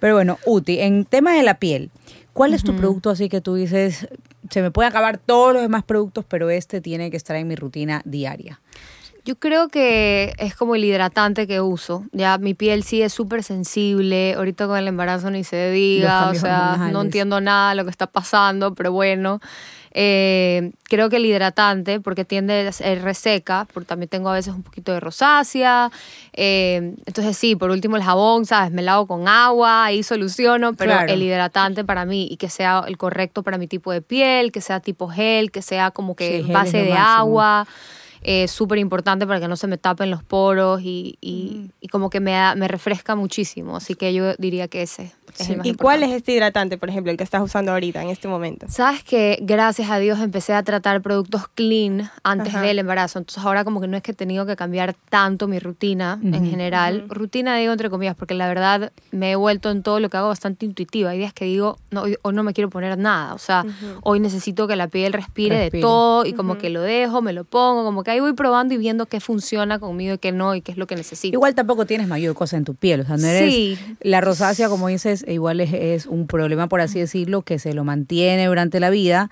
Pero 0.00 0.14
bueno, 0.14 0.38
Uti, 0.46 0.80
en 0.80 1.04
tema 1.04 1.34
de 1.34 1.42
la 1.42 1.58
piel, 1.58 1.90
¿cuál 2.32 2.54
es 2.54 2.64
tu 2.64 2.74
producto 2.74 3.10
así 3.10 3.28
que 3.28 3.42
tú 3.42 3.56
dices, 3.56 4.08
se 4.48 4.62
me 4.62 4.70
pueden 4.70 4.88
acabar 4.88 5.18
todos 5.18 5.52
los 5.52 5.60
demás 5.60 5.82
productos, 5.82 6.24
pero 6.26 6.48
este 6.48 6.80
tiene 6.80 7.10
que 7.10 7.18
estar 7.18 7.36
en 7.36 7.46
mi 7.46 7.56
rutina 7.56 8.00
diaria? 8.06 8.62
Yo 9.24 9.36
creo 9.36 9.68
que 9.68 10.32
es 10.38 10.56
como 10.56 10.74
el 10.74 10.84
hidratante 10.84 11.46
que 11.46 11.60
uso. 11.60 12.04
Ya 12.10 12.38
mi 12.38 12.54
piel 12.54 12.82
sí 12.82 13.02
es 13.02 13.12
súper 13.12 13.44
sensible. 13.44 14.34
Ahorita 14.34 14.66
con 14.66 14.76
el 14.76 14.88
embarazo 14.88 15.30
ni 15.30 15.44
se 15.44 15.70
diga. 15.70 16.30
O 16.30 16.34
sea, 16.34 16.88
no 16.90 17.02
entiendo 17.02 17.40
nada 17.40 17.70
de 17.70 17.76
lo 17.76 17.84
que 17.84 17.90
está 17.90 18.08
pasando, 18.08 18.74
pero 18.74 18.90
bueno. 18.90 19.40
Eh, 19.94 20.72
creo 20.84 21.10
que 21.10 21.16
el 21.16 21.26
hidratante, 21.26 22.00
porque 22.00 22.24
tiende 22.24 22.66
a 22.66 22.72
ser 22.72 23.02
reseca, 23.02 23.68
porque 23.72 23.86
también 23.86 24.08
tengo 24.08 24.30
a 24.30 24.32
veces 24.32 24.54
un 24.54 24.62
poquito 24.62 24.92
de 24.92 25.00
rosácea. 25.00 25.90
Eh, 26.32 26.94
entonces 27.04 27.36
sí, 27.36 27.54
por 27.54 27.70
último 27.70 27.96
el 27.96 28.02
jabón, 28.02 28.46
¿sabes? 28.46 28.72
Me 28.72 28.82
lavo 28.82 29.06
con 29.06 29.28
agua, 29.28 29.84
ahí 29.84 30.02
soluciono, 30.02 30.72
pero 30.72 30.98
el 31.00 31.22
hidratante 31.22 31.84
para 31.84 32.06
mí 32.06 32.26
y 32.30 32.38
que 32.38 32.48
sea 32.48 32.84
el 32.88 32.96
correcto 32.96 33.42
para 33.42 33.58
mi 33.58 33.66
tipo 33.66 33.92
de 33.92 34.00
piel, 34.00 34.50
que 34.50 34.62
sea 34.62 34.80
tipo 34.80 35.08
gel, 35.08 35.50
que 35.50 35.62
sea 35.62 35.90
como 35.90 36.16
que 36.16 36.42
base 36.42 36.82
de 36.82 36.94
agua 36.94 37.66
es 38.22 38.50
súper 38.50 38.78
importante 38.78 39.26
para 39.26 39.40
que 39.40 39.48
no 39.48 39.56
se 39.56 39.66
me 39.66 39.78
tapen 39.78 40.10
los 40.10 40.22
poros 40.22 40.80
y, 40.82 41.18
y, 41.20 41.70
y 41.80 41.88
como 41.88 42.10
que 42.10 42.20
me, 42.20 42.54
me 42.56 42.68
refresca 42.68 43.14
muchísimo. 43.14 43.76
Así 43.76 43.94
que 43.94 44.14
yo 44.14 44.34
diría 44.36 44.68
que 44.68 44.82
ese. 44.82 45.12
¿Y 45.64 45.74
cuál 45.74 46.02
es 46.02 46.10
este 46.10 46.32
hidratante, 46.32 46.78
por 46.78 46.88
ejemplo, 46.88 47.10
el 47.10 47.16
que 47.16 47.24
estás 47.24 47.42
usando 47.42 47.72
ahorita, 47.72 48.02
en 48.02 48.08
este 48.08 48.28
momento? 48.28 48.66
Sabes 48.68 49.02
que 49.02 49.38
gracias 49.42 49.90
a 49.90 49.98
Dios 49.98 50.20
empecé 50.20 50.54
a 50.54 50.62
tratar 50.62 51.02
productos 51.02 51.48
clean 51.48 52.10
antes 52.22 52.52
del 52.54 52.78
embarazo. 52.78 53.18
Entonces 53.18 53.44
ahora 53.44 53.64
como 53.64 53.80
que 53.80 53.88
no 53.88 53.96
es 53.96 54.02
que 54.02 54.12
he 54.12 54.14
tenido 54.14 54.46
que 54.46 54.56
cambiar 54.56 54.94
tanto 55.08 55.48
mi 55.48 55.58
rutina 55.58 56.18
en 56.22 56.48
general. 56.48 57.04
Rutina 57.08 57.56
digo 57.56 57.72
entre 57.72 57.90
comillas, 57.90 58.16
porque 58.16 58.34
la 58.34 58.48
verdad 58.48 58.92
me 59.10 59.32
he 59.32 59.36
vuelto 59.36 59.70
en 59.70 59.82
todo 59.82 60.00
lo 60.00 60.08
que 60.08 60.16
hago 60.16 60.28
bastante 60.28 60.66
intuitiva. 60.66 61.10
Hay 61.10 61.18
días 61.18 61.32
que 61.32 61.44
digo, 61.44 61.78
no, 61.90 62.02
hoy, 62.02 62.16
no 62.32 62.42
me 62.42 62.52
quiero 62.52 62.70
poner 62.70 62.98
nada. 62.98 63.34
O 63.34 63.38
sea, 63.38 63.64
hoy 64.02 64.20
necesito 64.20 64.66
que 64.66 64.76
la 64.76 64.88
piel 64.88 65.12
respire, 65.12 65.70
de 65.70 65.80
todo 65.80 66.24
y 66.26 66.32
como 66.32 66.58
que 66.58 66.70
lo 66.70 66.82
dejo, 66.82 67.22
me 67.22 67.32
lo 67.32 67.44
pongo, 67.44 67.84
como 67.84 68.04
que 68.04 68.10
ahí 68.10 68.20
voy 68.20 68.32
probando 68.32 68.74
y 68.74 68.76
viendo 68.76 69.06
qué 69.06 69.20
funciona 69.20 69.78
conmigo 69.78 70.14
y 70.14 70.18
qué 70.18 70.32
no 70.32 70.54
y 70.54 70.60
qué 70.60 70.72
es 70.72 70.78
lo 70.78 70.86
que 70.86 70.96
necesito. 70.96 71.34
Igual 71.34 71.54
tampoco 71.54 71.86
tienes 71.86 72.08
mayor 72.08 72.34
cosa 72.34 72.56
en 72.56 72.64
tu 72.64 72.74
piel. 72.74 73.00
O 73.00 73.04
sea, 73.04 73.16
no 73.16 73.26
eres 73.26 73.78
la 74.00 74.20
rosácea, 74.20 74.68
como 74.68 74.88
dices, 74.88 75.21
igual 75.26 75.60
es, 75.60 76.06
un 76.06 76.26
problema, 76.26 76.68
por 76.68 76.80
así 76.80 76.98
decirlo, 77.00 77.42
que 77.42 77.58
se 77.58 77.74
lo 77.74 77.84
mantiene 77.84 78.46
durante 78.46 78.80
la 78.80 78.90
vida. 78.90 79.30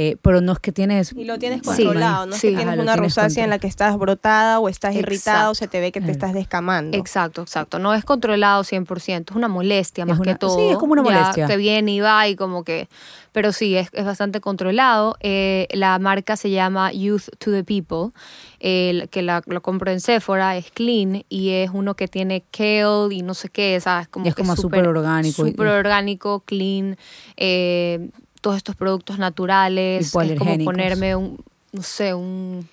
Eh, 0.00 0.16
pero 0.22 0.40
no 0.40 0.52
es 0.52 0.60
que 0.60 0.70
tienes... 0.70 1.12
Y 1.12 1.24
lo 1.24 1.40
tienes 1.40 1.60
controlado, 1.60 2.26
no 2.26 2.36
es 2.36 2.40
que 2.40 2.52
tienes 2.52 2.78
una 2.78 2.94
rosácea 2.94 3.42
en 3.42 3.50
la 3.50 3.58
que 3.58 3.66
estás 3.66 3.98
brotada 3.98 4.60
o 4.60 4.68
estás 4.68 4.94
irritado 4.94 5.50
o 5.50 5.54
se 5.56 5.66
te 5.66 5.80
ve 5.80 5.90
que 5.90 6.00
te 6.00 6.12
estás 6.12 6.32
descamando. 6.32 6.96
Exacto, 6.96 7.42
exacto. 7.42 7.80
No 7.80 7.92
es 7.92 8.04
controlado 8.04 8.62
100%, 8.62 9.30
es 9.30 9.36
una 9.36 9.48
molestia 9.48 10.06
más 10.06 10.20
que 10.20 10.36
todo. 10.36 10.56
Sí, 10.56 10.68
es 10.68 10.78
como 10.78 10.92
una 10.92 11.02
molestia. 11.02 11.48
que 11.48 11.56
viene 11.56 11.94
y 11.94 12.00
va 12.00 12.28
y 12.28 12.36
como 12.36 12.62
que... 12.62 12.88
Pero 13.32 13.52
sí, 13.52 13.76
es, 13.76 13.88
es 13.92 14.04
bastante 14.04 14.40
controlado. 14.40 15.16
Eh, 15.18 15.66
la 15.72 15.98
marca 15.98 16.36
se 16.36 16.50
llama 16.50 16.92
Youth 16.92 17.30
to 17.38 17.50
the 17.50 17.64
People, 17.64 18.12
que 18.60 19.22
la, 19.22 19.42
lo 19.46 19.62
compro 19.62 19.90
en 19.90 20.00
Sephora, 20.00 20.56
es 20.56 20.70
clean 20.70 21.24
y 21.28 21.50
es 21.50 21.70
uno 21.72 21.94
que 21.94 22.06
tiene 22.06 22.44
kale 22.52 23.08
y 23.10 23.22
no 23.22 23.34
sé 23.34 23.48
qué, 23.48 23.80
¿sabes? 23.80 24.06
Como 24.06 24.26
es 24.26 24.34
como 24.36 24.54
súper 24.54 24.86
orgánico. 24.86 25.44
Súper 25.44 25.66
orgánico, 25.66 26.40
clean. 26.46 26.96
Eh, 27.36 28.10
todos 28.48 28.56
estos 28.56 28.76
productos 28.76 29.18
naturales. 29.18 30.06
Es 30.06 30.38
como 30.38 30.64
ponerme 30.64 31.14
un, 31.14 31.36
no 31.72 31.82
sé, 31.82 32.14
un 32.14 32.66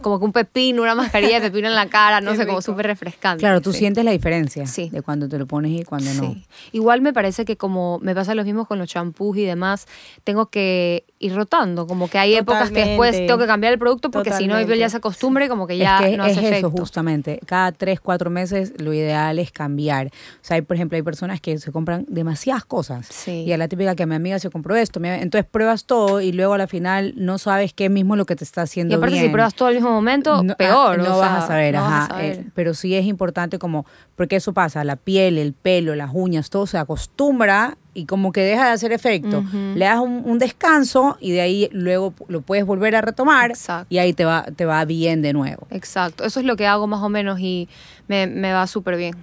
como 0.00 0.18
que 0.18 0.24
un 0.24 0.32
pepino, 0.32 0.82
una 0.82 0.94
mascarilla 0.94 1.40
de 1.40 1.50
pepino 1.50 1.68
en 1.68 1.74
la 1.74 1.86
cara, 1.88 2.20
no 2.22 2.34
sé, 2.34 2.46
como 2.46 2.62
súper 2.62 2.86
refrescante. 2.86 3.40
Claro, 3.40 3.60
tú 3.60 3.72
sientes 3.72 4.04
la 4.04 4.10
diferencia 4.10 4.64
de 4.64 5.02
cuando 5.02 5.28
te 5.28 5.38
lo 5.38 5.46
pones 5.46 5.72
y 5.80 5.84
cuando 5.84 6.12
no. 6.14 6.36
Igual 6.72 7.00
me 7.00 7.12
parece 7.12 7.44
que 7.44 7.56
como 7.56 7.98
me 8.00 8.14
pasa 8.14 8.34
lo 8.34 8.44
mismo 8.44 8.66
con 8.66 8.78
los 8.78 8.88
champús 8.88 9.36
y 9.36 9.44
demás, 9.44 9.86
tengo 10.24 10.46
que 10.46 11.04
ir 11.18 11.34
rotando, 11.34 11.86
como 11.86 12.08
que 12.08 12.18
hay 12.18 12.34
épocas 12.34 12.70
que 12.70 12.84
después 12.84 13.16
tengo 13.16 13.38
que 13.38 13.46
cambiar 13.46 13.72
el 13.72 13.78
producto 13.78 14.10
porque 14.10 14.32
si 14.32 14.46
no 14.46 14.60
ya 14.60 14.88
se 14.88 14.96
acostumbre 14.96 15.48
como 15.48 15.66
que 15.66 15.76
ya 15.76 16.00
no 16.16 16.24
hace 16.24 16.48
es 16.48 16.58
eso 16.58 16.70
justamente, 16.70 17.40
cada 17.46 17.72
tres, 17.72 18.00
cuatro 18.00 18.30
meses 18.30 18.72
lo 18.78 18.92
ideal 18.92 19.38
es 19.38 19.52
cambiar. 19.52 20.08
O 20.08 20.10
sea, 20.40 20.56
hay, 20.56 20.62
por 20.62 20.76
ejemplo, 20.76 20.96
hay 20.96 21.02
personas 21.02 21.40
que 21.40 21.58
se 21.58 21.70
compran 21.72 22.04
demasiadas 22.08 22.64
cosas. 22.64 23.28
Y 23.28 23.52
a 23.52 23.58
la 23.58 23.68
típica 23.68 23.94
que 23.94 24.06
mi 24.06 24.14
amiga 24.14 24.38
se 24.38 24.50
compró 24.50 24.76
esto, 24.76 25.00
entonces 25.02 25.48
pruebas 25.50 25.84
todo 25.84 26.20
y 26.20 26.32
luego 26.32 26.54
a 26.54 26.58
la 26.58 26.66
final 26.66 27.14
no 27.16 27.38
sabes 27.38 27.72
qué 27.72 27.88
mismo 27.88 28.16
lo 28.16 28.21
que 28.26 28.36
te 28.36 28.44
está 28.44 28.62
haciendo 28.62 28.94
y 28.94 28.96
aparte 28.96 29.20
si 29.20 29.28
pruebas 29.28 29.54
todo 29.54 29.68
al 29.68 29.74
mismo 29.74 29.90
momento, 29.90 30.42
ah, 30.48 30.54
peor. 30.56 30.98
no, 30.98 31.18
vas, 31.18 31.44
a 31.44 31.46
saber, 31.46 31.76
ajá, 31.76 32.22
eh, 32.22 32.46
pero 32.54 32.74
sí 32.74 32.94
es 32.94 33.06
importante 33.06 33.58
como, 33.58 33.86
porque 34.16 34.36
eso 34.36 34.52
pasa, 34.52 34.84
la 34.84 34.96
piel, 34.96 35.38
el 35.38 35.52
pelo, 35.52 35.94
las 35.94 36.10
uñas, 36.12 36.50
todo 36.50 36.66
se 36.66 36.78
acostumbra 36.78 37.76
y 37.94 38.06
como 38.06 38.32
que 38.32 38.40
deja 38.40 38.66
de 38.66 38.72
hacer 38.72 38.92
efecto. 38.92 39.44
Le 39.74 39.84
das 39.84 40.00
un, 40.00 40.38
descanso 40.38 41.16
y 41.20 41.32
de 41.32 41.40
ahí 41.40 41.68
luego 41.72 42.14
lo 42.28 42.40
puedes 42.40 42.64
volver 42.64 42.96
a 42.96 43.00
retomar 43.00 43.52
y 43.88 43.98
ahí 43.98 44.12
te 44.12 44.24
va, 44.24 44.44
te 44.56 44.64
va 44.64 44.84
bien 44.84 45.22
de 45.22 45.32
nuevo. 45.32 45.66
Exacto, 45.70 46.24
eso 46.24 46.40
es 46.40 46.46
lo 46.46 46.56
que 46.56 46.66
hago 46.66 46.86
más 46.86 47.02
o 47.02 47.08
menos 47.08 47.38
y 47.40 47.68
me, 48.08 48.26
me 48.26 48.52
va 48.52 48.66
súper 48.66 48.96
bien. 48.96 49.16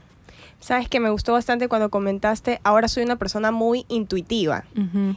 Sabes 0.60 0.89
que 0.89 1.00
me 1.00 1.10
gustó 1.10 1.34
bastante 1.34 1.70
cuando 1.70 1.89
comentaste, 1.89 2.60
ahora 2.63 2.88
soy 2.88 3.03
una 3.03 3.15
persona 3.15 3.51
muy 3.51 3.86
intuitiva. 3.88 4.65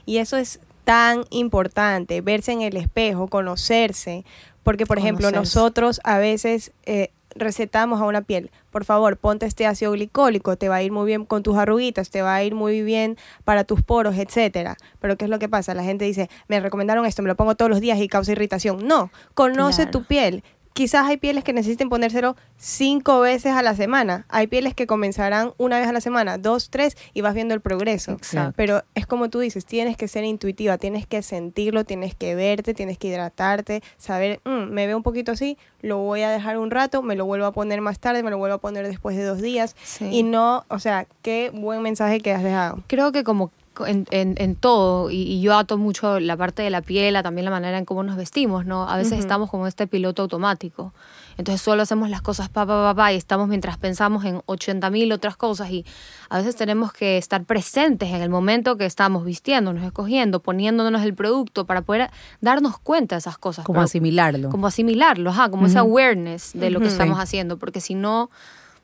Y 0.07 0.19
eso 0.19 0.37
es 0.37 0.61
tan 0.85 1.25
importante, 1.31 2.21
verse 2.21 2.53
en 2.53 2.63
el 2.63 2.77
espejo, 2.77 3.29
conocerse. 3.29 4.25
Porque, 4.63 4.87
por 4.87 4.99
ejemplo, 4.99 5.31
nosotros 5.31 6.01
a 6.05 6.19
veces 6.19 6.73
eh, 6.85 7.11
recetamos 7.35 8.01
a 8.01 8.05
una 8.05 8.23
piel, 8.23 8.51
por 8.71 8.85
favor, 8.85 9.17
ponte 9.17 9.47
este 9.47 9.67
ácido 9.67 9.93
glicólico, 9.93 10.57
te 10.57 10.69
va 10.69 10.77
a 10.77 10.83
ir 10.83 10.93
muy 10.93 11.07
bien 11.07 11.25
con 11.25 11.43
tus 11.43 11.57
arruguitas, 11.57 12.11
te 12.11 12.23
va 12.23 12.35
a 12.35 12.45
ir 12.45 12.55
muy 12.55 12.83
bien 12.83 13.17
para 13.45 13.65
tus 13.65 13.83
poros, 13.83 14.17
etcétera. 14.17 14.77
Pero 15.01 15.17
¿qué 15.17 15.25
es 15.25 15.31
lo 15.31 15.39
que 15.39 15.49
pasa? 15.49 15.75
La 15.75 15.85
gente 15.85 16.05
dice, 16.05 16.29
me 16.49 16.61
recomendaron 16.61 17.05
esto, 17.07 17.23
me 17.23 17.29
lo 17.29 17.37
pongo 17.37 17.55
todos 17.55 17.71
los 17.71 17.81
días 17.81 17.99
y 17.99 18.09
causa 18.09 18.33
irritación. 18.33 18.87
No, 18.87 19.11
conoce 19.35 19.87
tu 19.87 20.05
piel, 20.05 20.45
quizás 20.73 21.07
hay 21.07 21.17
pieles 21.17 21.45
que 21.45 21.53
necesiten 21.53 21.89
ponérselo 21.89 22.37
cinco 22.57 23.21
veces 23.21 23.53
a 23.53 23.63
la 23.63 23.75
semana. 23.75 24.27
Hay 24.29 24.47
pieles 24.47 24.75
que 24.75 24.87
comenzarán 24.87 25.53
una 25.59 25.79
vez 25.79 25.89
a 25.89 25.93
la 25.93 26.01
semana, 26.01 26.39
dos, 26.39 26.71
tres, 26.71 26.97
y 27.13 27.21
vas 27.21 27.35
viendo 27.35 27.55
el 27.55 27.61
progreso. 27.61 28.19
Pero 28.57 28.83
es 28.95 29.07
como 29.07 29.31
tú 29.31 29.41
dices, 29.41 29.65
tienes 29.65 29.97
que 29.97 30.09
ser 30.09 30.25
intuitiva, 30.25 30.79
tienes 30.79 31.07
que 31.07 31.23
sentirlo, 31.23 31.85
tienes 31.85 32.15
que 32.15 32.35
verte, 32.35 32.75
tienes 32.75 32.99
que 32.99 33.09
hidratarte, 33.09 33.83
saber, 33.97 34.41
mm, 34.45 34.71
me 34.71 34.87
veo 34.87 34.97
un 34.97 35.03
poquito 35.03 35.33
así, 35.33 35.59
lo 35.81 35.99
voy 35.99 36.23
a 36.23 36.31
dejar 36.31 36.59
un 36.59 36.71
rato, 36.71 37.03
me 37.03 37.17
lo 37.17 37.27
vuelvo 37.27 37.47
a 37.47 37.53
poner 37.53 37.81
más 37.81 37.99
tarde, 37.99 38.23
me 38.23 38.31
lo 38.31 38.39
vuelvo 38.39 38.57
a 38.57 38.61
poner 38.61 38.87
después 38.87 39.17
de 39.17 39.25
dos 39.25 39.41
días. 39.41 39.77
Y 40.01 40.23
no, 40.23 40.65
o 40.69 40.79
sea, 40.79 41.07
qué 41.23 41.51
buen 41.53 41.83
mensaje 41.83 42.21
que 42.21 42.33
has 42.33 42.43
dejado. 42.43 42.83
Creo 42.87 43.13
que 43.13 43.25
como 43.25 43.51
en, 43.87 44.07
en, 44.11 44.55
todo 44.57 45.11
y, 45.11 45.41
yo 45.41 45.57
ato 45.57 45.79
mucho 45.79 46.21
la 46.21 46.37
parte 46.37 46.63
de 46.63 46.71
la 46.71 46.83
piel, 46.83 47.17
también 47.23 47.45
la 47.45 47.51
manera 47.51 47.79
en 47.79 47.85
cómo 47.85 48.03
nos 48.03 48.17
vestimos, 48.17 48.67
¿no? 48.67 48.89
A 48.89 48.97
veces 48.97 49.19
estamos 49.19 49.51
como 49.51 49.67
este 49.67 49.87
piloto 49.87 50.23
automático. 50.23 50.93
Entonces 51.39 51.63
solo 51.63 51.83
hacemos 51.83 52.11
las 52.11 52.21
cosas 52.23 52.49
pa, 52.49 52.67
pa, 52.67 52.83
pa, 52.83 52.95
pa 52.95 53.13
y 53.13 53.17
estamos 53.17 53.49
mientras 53.49 53.79
pensamos 53.79 54.25
en 54.25 54.43
80 54.47 54.91
mil 54.91 55.13
otras 55.13 55.37
cosas 55.37 55.71
y 55.71 55.85
a 56.29 56.39
veces 56.39 56.57
tenemos 56.57 56.93
que 56.93 57.19
estar 57.19 57.45
presentes 57.45 58.11
en 58.11 58.21
el 58.21 58.29
momento 58.29 58.77
que 58.77 58.85
estamos 58.85 59.25
vistiéndonos, 59.25 59.83
escogiendo, 59.83 60.41
poniéndonos 60.41 61.03
el 61.03 61.15
producto 61.15 61.65
para 61.65 61.83
poder 61.83 62.11
darnos 62.41 62.79
cuenta 62.79 63.17
de 63.17 63.21
esas 63.21 63.39
cosas. 63.39 63.65
Como 63.65 63.81
asimilarlo. 63.81 64.51
Como 64.51 64.67
asimilarlo, 64.67 65.31
ajá, 65.31 65.49
como 65.51 65.67
esa 65.67 65.81
awareness 65.81 66.53
de 66.55 66.71
lo 66.71 66.81
que 66.81 66.89
estamos 66.89 67.19
haciendo, 67.19 67.59
porque 67.59 67.81
si 67.81 67.95
no, 67.95 68.31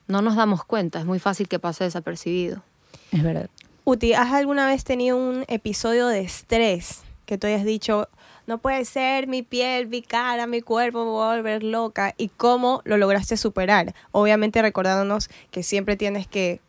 no 0.07 0.23
nos 0.23 0.37
damos 0.37 0.65
cuenta, 0.65 0.99
es 0.99 1.05
muy 1.05 1.19
fácil 1.19 1.49
que 1.49 1.59
pase 1.59 1.85
desapercibido. 1.85 2.63
Es 3.13 3.23
verdad. 3.23 3.49
Uti, 3.91 4.13
¿has 4.13 4.35
alguna 4.35 4.67
vez 4.67 4.85
tenido 4.85 5.17
un 5.17 5.47
episodio 5.49 6.09
de 6.09 6.21
estrés 6.21 7.05
que 7.25 7.39
tú 7.39 7.47
hayas 7.47 7.65
dicho, 7.65 8.11
no 8.47 8.59
puede 8.59 8.85
ser 8.85 9.27
mi 9.29 9.43
piel, 9.43 9.87
mi 9.87 10.03
cara, 10.03 10.47
mi 10.47 10.61
cuerpo, 10.61 11.07
me 11.07 11.11
voy 11.11 11.25
a 11.25 11.37
volver 11.37 11.63
loca? 11.63 12.15
¿Y 12.19 12.29
cómo 12.29 12.83
lo 12.85 12.99
lograste 12.99 13.39
superar? 13.39 13.95
Obviamente 14.13 14.61
recordándonos 14.61 15.31
que 15.51 15.63
siempre 15.63 15.97
tienes 15.97 16.27
que, 16.27 16.61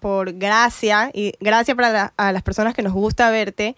por 0.00 0.32
gracia, 0.32 1.12
y 1.14 1.34
gracia 1.38 1.76
para 1.76 2.12
a 2.16 2.32
las 2.32 2.42
personas 2.42 2.74
que 2.74 2.82
nos 2.82 2.92
gusta 2.92 3.30
verte, 3.30 3.76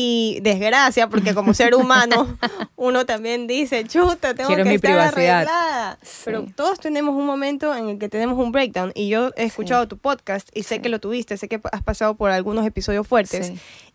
y 0.00 0.38
desgracia, 0.42 1.08
porque 1.08 1.34
como 1.34 1.54
ser 1.54 1.74
humano 1.74 2.38
uno 2.76 3.04
también 3.04 3.48
dice, 3.48 3.82
chuta, 3.82 4.32
tengo 4.32 4.48
que 4.48 4.74
estar 4.74 4.96
arreglada. 4.96 5.98
Pero 6.24 6.46
todos 6.54 6.78
tenemos 6.78 7.16
un 7.16 7.26
momento 7.26 7.74
en 7.74 7.88
el 7.88 7.98
que 7.98 8.08
tenemos 8.08 8.38
un 8.38 8.52
breakdown 8.52 8.92
y 8.94 9.08
yo 9.08 9.32
he 9.34 9.42
escuchado 9.42 9.88
tu 9.88 9.98
podcast 9.98 10.50
y 10.54 10.62
sé 10.62 10.80
que 10.80 10.88
lo 10.88 11.00
tuviste, 11.00 11.36
sé 11.36 11.48
que 11.48 11.60
has 11.72 11.82
pasado 11.82 12.14
por 12.14 12.30
algunos 12.30 12.64
episodios 12.64 13.08
fuertes 13.08 13.54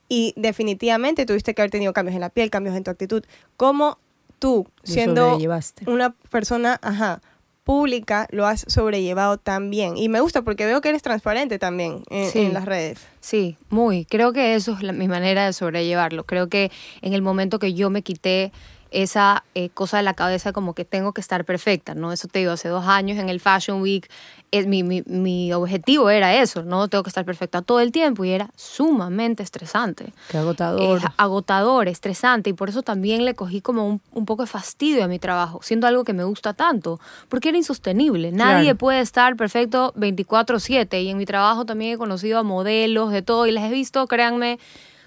y 0.09 0.33
definitivamente 0.35 1.25
tuviste 1.25 1.55
que 1.55 1.61
haber 1.61 1.71
tenido 1.71 1.93
cambios 1.93 2.15
en 2.15 2.21
la 2.21 2.29
piel, 2.29 2.49
cambios 2.49 2.75
en 2.75 2.83
tu 2.83 2.91
actitud. 2.91 3.23
¿Cómo 3.55 3.97
tú, 4.39 4.67
siendo 4.83 5.37
una 5.85 6.09
persona, 6.29 6.81
ajá, 6.81 7.21
pública 7.63 8.27
lo 8.31 8.45
has 8.45 8.65
sobrellevado 8.67 9.37
tan 9.37 9.69
bien. 9.69 9.97
Y 9.97 10.09
me 10.09 10.19
gusta 10.19 10.41
porque 10.41 10.65
veo 10.65 10.81
que 10.81 10.89
eres 10.89 11.01
transparente 11.01 11.59
también 11.59 12.03
en, 12.09 12.53
las 12.53 12.65
redes. 12.65 12.99
Sí, 13.19 13.57
muy. 13.69 14.05
Creo 14.05 14.33
que 14.33 14.55
eso 14.55 14.77
es 14.81 14.93
mi 14.93 15.07
manera 15.07 15.45
de 15.45 15.53
sobrellevarlo. 15.53 16.25
Creo 16.25 16.49
que 16.49 16.71
en 17.01 17.13
el 17.13 17.21
momento 17.21 17.59
que 17.59 17.73
yo 17.73 17.89
me 17.89 18.01
quité 18.01 18.51
esa 18.93 19.43
eh, 19.55 19.69
cosa 19.69 19.97
de 19.97 20.03
la 20.03 20.13
cabeza 20.13 20.53
como 20.53 20.73
que 20.73 20.85
tengo 20.85 21.13
que 21.13 21.21
estar 21.21 21.45
perfecta, 21.45 21.95
¿no? 21.95 22.11
Eso 22.11 22.27
te 22.27 22.39
digo, 22.39 22.51
hace 22.51 22.69
dos 22.69 22.85
años 22.85 23.17
en 23.17 23.27
el 23.27 23.39
Fashion 23.39 23.81
Week, 23.81 24.09
es, 24.51 24.67
mi, 24.67 24.83
mi, 24.83 25.01
mi, 25.07 25.51
objetivo 25.51 26.11
era 26.11 26.35
eso, 26.35 26.61
¿no? 26.61 26.87
Tengo 26.87 27.03
que 27.03 27.09
estar 27.09 27.25
perfecta 27.25 27.63
todo 27.63 27.79
el 27.79 27.91
tiempo 27.91 28.23
y 28.23 28.29
era 28.29 28.51
sumamente 28.55 29.41
estresante. 29.41 30.13
Qué 30.29 30.37
agotador. 30.37 31.01
agotador, 31.17 31.87
estresante 31.87 32.51
y 32.51 32.53
por 32.53 32.69
eso 32.69 32.83
también 32.83 33.25
le 33.25 33.33
cogí 33.33 33.61
como 33.61 33.87
un, 33.87 34.01
un, 34.11 34.25
poco 34.25 34.43
de 34.43 34.47
fastidio 34.47 35.03
a 35.03 35.07
mi 35.07 35.17
trabajo, 35.17 35.59
siendo 35.63 35.87
algo 35.87 36.03
que 36.03 36.13
me 36.13 36.23
gusta 36.23 36.53
tanto, 36.53 36.99
porque 37.29 37.49
era 37.49 37.57
insostenible. 37.57 38.31
Nadie 38.31 38.75
puede 38.75 38.99
estar 38.99 39.35
perfecto 39.35 39.91
24/7 39.95 41.01
y 41.01 41.09
en 41.09 41.17
mi 41.17 41.25
trabajo 41.25 41.65
también 41.65 41.93
he 41.93 41.97
conocido 41.97 42.37
a 42.37 42.43
modelos 42.43 43.11
de 43.11 43.23
todo 43.23 43.47
y 43.47 43.51
les 43.51 43.63
he 43.63 43.69
visto, 43.69 44.05
créanme, 44.05 44.59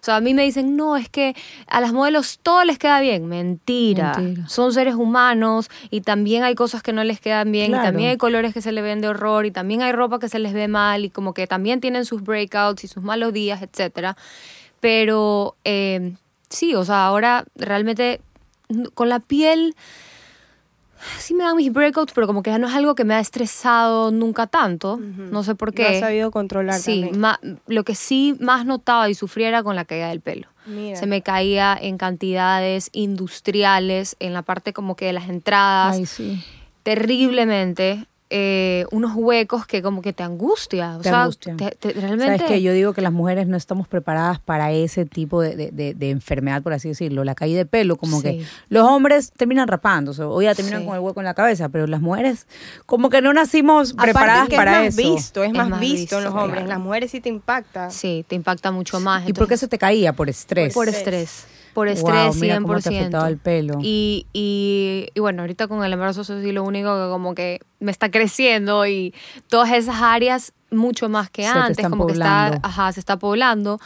sea, 0.06 0.16
a 0.16 0.20
mí 0.20 0.34
me 0.34 0.44
dicen, 0.44 0.76
no, 0.76 0.96
es 0.96 1.08
que 1.08 1.34
a 1.66 1.80
las 1.80 1.92
modelos 1.92 2.38
todo 2.42 2.64
les 2.64 2.78
queda 2.78 3.00
bien. 3.00 3.26
Mentira. 3.26 4.20
Son 4.46 4.72
seres 4.72 4.94
humanos 4.94 5.68
y 5.90 6.00
también 6.00 6.44
hay 6.44 6.54
cosas 6.54 6.82
que 6.82 6.92
no 6.92 7.04
les 7.04 7.20
quedan 7.20 7.52
bien 7.52 7.72
y 7.72 7.74
también 7.74 8.10
hay 8.10 8.16
colores 8.16 8.54
que 8.54 8.62
se 8.62 8.72
les 8.72 8.82
ven 8.82 9.00
de 9.00 9.08
horror 9.08 9.46
y 9.46 9.50
también 9.50 9.82
hay 9.82 9.92
ropa 9.92 10.18
que 10.18 10.28
se 10.28 10.38
les 10.38 10.52
ve 10.52 10.68
mal 10.68 11.04
y 11.04 11.10
como 11.10 11.34
que 11.34 11.46
también 11.46 11.80
tienen 11.80 12.04
sus 12.04 12.22
breakouts 12.22 12.84
y 12.84 12.88
sus 12.88 13.02
malos 13.02 13.32
días, 13.32 13.62
etcétera. 13.62 14.16
Pero 14.80 15.56
eh, 15.64 16.14
sí, 16.48 16.74
o 16.74 16.84
sea, 16.84 17.06
ahora 17.06 17.44
realmente 17.56 18.20
con 18.94 19.08
la 19.08 19.20
piel 19.20 19.74
sí 21.18 21.34
me 21.34 21.44
dan 21.44 21.56
mis 21.56 21.72
breakouts, 21.72 22.12
pero 22.12 22.26
como 22.26 22.42
que 22.42 22.50
ya 22.50 22.58
no 22.58 22.68
es 22.68 22.74
algo 22.74 22.94
que 22.94 23.04
me 23.04 23.14
ha 23.14 23.20
estresado 23.20 24.10
nunca 24.10 24.46
tanto. 24.46 24.98
No 24.98 25.42
sé 25.42 25.54
por 25.54 25.72
qué. 25.72 25.82
Lo 25.82 25.88
has 25.88 26.00
sabido 26.00 26.30
controlar 26.30 26.80
Sí, 26.80 27.10
lo 27.66 27.84
que 27.84 27.94
sí 27.94 28.36
más 28.40 28.66
notaba 28.66 29.08
y 29.08 29.14
sufría 29.14 29.48
era 29.48 29.62
con 29.62 29.76
la 29.76 29.84
caída 29.84 30.08
del 30.08 30.20
pelo. 30.20 30.48
Se 30.94 31.06
me 31.06 31.22
caía 31.22 31.78
en 31.80 31.96
cantidades 31.96 32.90
industriales, 32.92 34.16
en 34.18 34.32
la 34.32 34.42
parte 34.42 34.72
como 34.72 34.96
que 34.96 35.06
de 35.06 35.12
las 35.12 35.28
entradas. 35.28 35.96
Ay, 35.96 36.06
sí. 36.06 36.44
Terriblemente. 36.82 38.06
Eh, 38.28 38.86
unos 38.90 39.12
huecos 39.14 39.66
que 39.66 39.82
como 39.82 40.02
que 40.02 40.12
te 40.12 40.24
angustia. 40.24 40.96
O 40.96 40.98
te 40.98 41.10
sea, 41.10 41.28
realmente... 41.94 42.24
Sabes 42.24 42.42
que 42.42 42.60
yo 42.60 42.72
digo 42.72 42.92
que 42.92 43.00
las 43.00 43.12
mujeres 43.12 43.46
no 43.46 43.56
estamos 43.56 43.86
preparadas 43.86 44.40
para 44.40 44.72
ese 44.72 45.04
tipo 45.04 45.40
de, 45.40 45.70
de, 45.70 46.10
enfermedad, 46.10 46.60
por 46.60 46.72
así 46.72 46.88
decirlo, 46.88 47.22
la 47.22 47.36
caída 47.36 47.58
de 47.58 47.66
pelo, 47.66 47.96
como 47.96 48.20
que 48.20 48.44
los 48.68 48.84
hombres 48.84 49.30
terminan 49.30 49.68
rapándose 49.68 50.24
o 50.24 50.42
ya 50.42 50.56
terminan 50.56 50.84
con 50.84 50.96
el 50.96 51.00
hueco 51.00 51.20
en 51.20 51.26
la 51.26 51.34
cabeza, 51.34 51.68
pero 51.68 51.86
las 51.86 52.00
mujeres 52.00 52.48
como 52.84 53.10
que 53.10 53.22
no 53.22 53.32
nacimos 53.32 53.92
preparadas 53.92 54.48
para 54.48 54.84
es 54.86 54.96
más 54.96 54.96
Visto, 54.96 55.44
es, 55.44 55.52
más, 55.52 55.78
visto, 55.78 56.18
en 56.18 56.24
los 56.24 56.34
hombres, 56.34 56.66
las 56.66 56.80
mujeres 56.80 57.12
sí 57.12 57.20
te 57.20 57.28
impacta. 57.28 57.90
Sí, 57.90 58.24
te 58.26 58.34
impacta 58.34 58.72
mucho 58.72 58.98
más. 58.98 59.28
¿Y 59.28 59.34
por 59.34 59.46
qué 59.46 59.56
se 59.56 59.68
te 59.68 59.78
caía? 59.78 60.12
Por 60.14 60.28
estrés. 60.28 60.74
Por 60.74 60.88
estrés 60.88 61.46
por 61.76 61.88
estrés 61.88 62.28
wow, 62.28 62.34
mira 62.36 62.58
100%. 62.58 62.62
Cómo 62.62 62.80
te 62.80 63.28
el 63.28 63.36
pelo. 63.36 63.78
Y, 63.82 64.26
y, 64.32 65.08
y, 65.14 65.20
bueno, 65.20 65.42
ahorita 65.42 65.68
con 65.68 65.84
el 65.84 65.92
embarazo 65.92 66.22
eso 66.22 66.40
sí 66.40 66.50
lo 66.50 66.64
único 66.64 66.88
que 66.94 67.10
como 67.10 67.34
que 67.34 67.60
me 67.80 67.90
está 67.90 68.10
creciendo 68.10 68.86
y 68.86 69.12
todas 69.50 69.70
esas 69.72 70.00
áreas 70.00 70.54
mucho 70.70 71.08
más 71.10 71.28
que 71.30 71.46
antes, 71.46 71.86
como 71.86 72.06
que 72.06 72.14
está, 72.14 72.58
ajá, 72.62 72.90
se 72.92 73.00
está 73.00 73.18
poblando, 73.18 73.78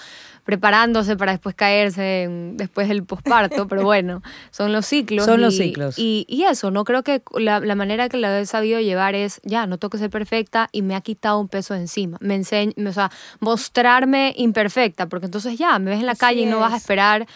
preparándose 0.45 1.17
para 1.17 1.33
después 1.33 1.55
caerse 1.55 2.27
después 2.55 2.89
del 2.89 3.05
posparto, 3.05 3.69
pero 3.69 3.83
bueno, 3.83 4.23
son 4.51 4.73
los 4.73 4.87
ciclos. 4.87 5.27
Son 5.27 5.41
los 5.41 5.57
ciclos. 5.57 5.99
Y, 5.99 6.27
y, 6.29 6.45
eso, 6.45 6.71
no 6.71 6.85
creo 6.85 7.03
que 7.03 7.23
la, 7.35 7.61
la, 7.61 7.75
manera 7.75 8.09
que 8.09 8.17
la 8.17 8.41
he 8.41 8.47
sabido 8.47 8.81
llevar 8.81 9.15
es, 9.15 9.41
ya, 9.45 9.67
no 9.67 9.79
tengo 9.79 9.91
que 9.91 9.99
ser 9.99 10.11
perfecta 10.11 10.69
y 10.73 10.83
me 10.83 10.95
ha 10.95 11.01
quitado 11.01 11.39
un 11.39 11.49
peso 11.49 11.75
de 11.75 11.81
encima. 11.81 12.17
Me 12.21 12.35
enseña, 12.35 12.73
o 12.89 12.93
sea, 12.93 13.11
mostrarme 13.41 14.33
imperfecta, 14.37 15.07
porque 15.07 15.27
entonces 15.27 15.59
ya, 15.59 15.79
me 15.79 15.91
ves 15.91 16.01
en 16.01 16.07
la 16.07 16.15
calle 16.15 16.43
y 16.43 16.47
no 16.47 16.61
vas 16.61 16.73
a 16.73 16.77
esperar 16.77 17.27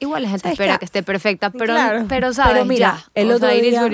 Igual 0.00 0.22
la 0.22 0.28
gente 0.30 0.50
espera 0.50 0.78
que, 0.78 0.84
esté 0.84 1.02
perfecta, 1.02 1.50
pero, 1.50 1.74
pero 2.08 2.32
sabes, 2.32 2.66
mira, 2.66 3.04
el, 3.14 3.30
otro 3.30 3.48
día, 3.48 3.88